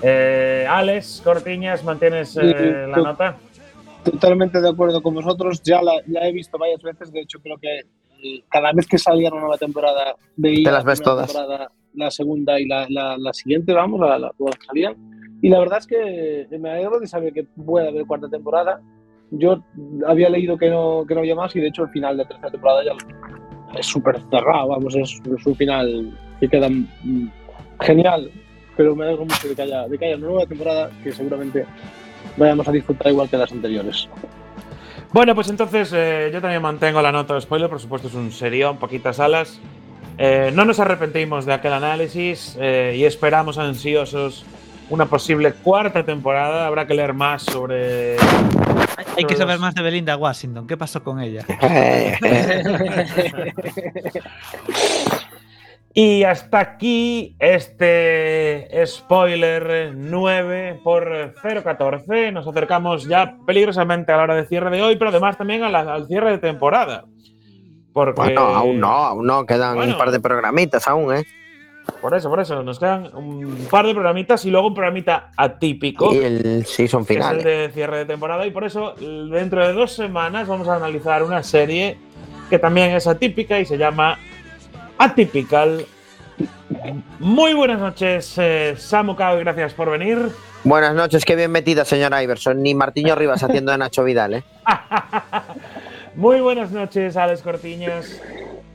[0.02, 2.40] eh, Alex Cortiñas, ¿mantienes eh,
[2.86, 3.36] Sí, la nota?
[4.04, 5.62] Totalmente de acuerdo con vosotros.
[5.62, 7.12] Ya la, la he visto varias veces.
[7.12, 10.84] De hecho, creo que eh, cada vez que salía una nueva temporada veía Te las
[10.84, 11.26] la ves todas.
[11.32, 14.94] temporada, la segunda y la, la, la siguiente, vamos, la, la, que salían.
[15.42, 18.80] Y la verdad es que me alegro de saber que puede haber cuarta temporada.
[19.32, 19.62] Yo
[20.06, 22.28] había leído que no, que no había más y de hecho el final de la
[22.28, 22.92] tercera temporada ya
[23.78, 27.28] es súper cerrado, vamos, es, es un final que queda mm,
[27.80, 28.30] genial,
[28.76, 31.64] pero me alegro mucho de que, haya, de que haya una nueva temporada que seguramente
[32.36, 34.08] vayamos a disfrutar igual que las anteriores.
[35.12, 38.32] Bueno, pues entonces eh, yo también mantengo la nota de spoiler, por supuesto es un
[38.32, 39.60] serión, Paquitas Salas.
[40.18, 44.44] Eh, no nos arrepentimos de aquel análisis eh, y esperamos ansiosos
[44.88, 46.66] una posible cuarta temporada.
[46.66, 48.16] Habrá que leer más sobre
[49.16, 50.66] Hay que saber más de Belinda Washington.
[50.66, 51.44] ¿Qué pasó con ella?
[55.98, 62.32] Y hasta aquí este spoiler 9 por 014.
[62.32, 65.70] Nos acercamos ya peligrosamente a la hora de cierre de hoy, pero además también a
[65.70, 67.04] la- al cierre de temporada.
[67.94, 69.92] Porque, Bueno, aún no, aún no, quedan Bueno.
[69.92, 71.24] un par de programitas aún, ¿eh?
[72.00, 76.14] Por eso, por eso, nos quedan un par de programitas y luego un programita atípico.
[76.14, 77.38] Y el season que es final.
[77.38, 78.46] el de cierre de temporada.
[78.46, 81.98] Y por eso, dentro de dos semanas, vamos a analizar una serie
[82.50, 84.18] que también es atípica y se llama
[84.98, 85.84] Atypical.
[87.18, 90.30] Muy buenas noches, eh, Samu Cao, y gracias por venir.
[90.64, 92.62] Buenas noches, qué bien metida, señora Iverson.
[92.62, 94.44] Ni Martiño Rivas haciendo de Nacho Vidal, ¿eh?
[96.16, 98.20] Muy buenas noches, Alex Cortiñas.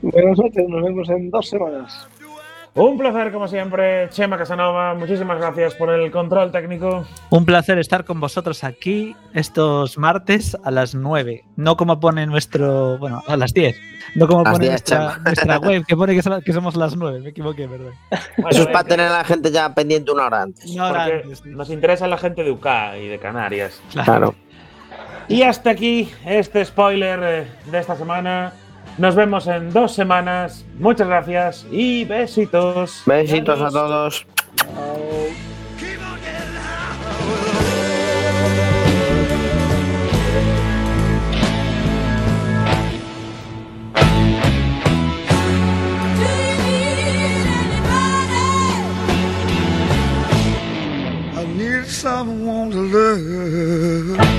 [0.00, 2.08] Buenas noches, nos vemos en dos semanas.
[2.74, 4.94] Un placer, como siempre, Chema Casanova.
[4.94, 7.04] Muchísimas gracias por el control técnico.
[7.28, 11.44] Un placer estar con vosotros aquí estos martes a las 9.
[11.56, 12.96] No como pone nuestro.
[12.96, 13.76] Bueno, a las 10.
[14.14, 15.18] No como Las pone 10, nuestra, Chema.
[15.18, 17.20] nuestra web, que pone que, son- que somos las 9.
[17.20, 17.92] Me equivoqué, perdón.
[18.48, 20.64] Eso es para tener a la gente ya pendiente una hora antes.
[20.70, 21.44] Una hora Porque antes.
[21.44, 22.66] nos interesa la gente de UK
[23.02, 23.82] y de Canarias.
[23.92, 24.34] Claro.
[25.28, 28.54] Y hasta aquí este spoiler eh, de esta semana.
[28.98, 30.64] Nos vemos en dos semanas.
[30.78, 33.02] Muchas gracias y besitos.
[33.06, 34.26] Besitos a todos.
[51.34, 54.31] I need someone to love.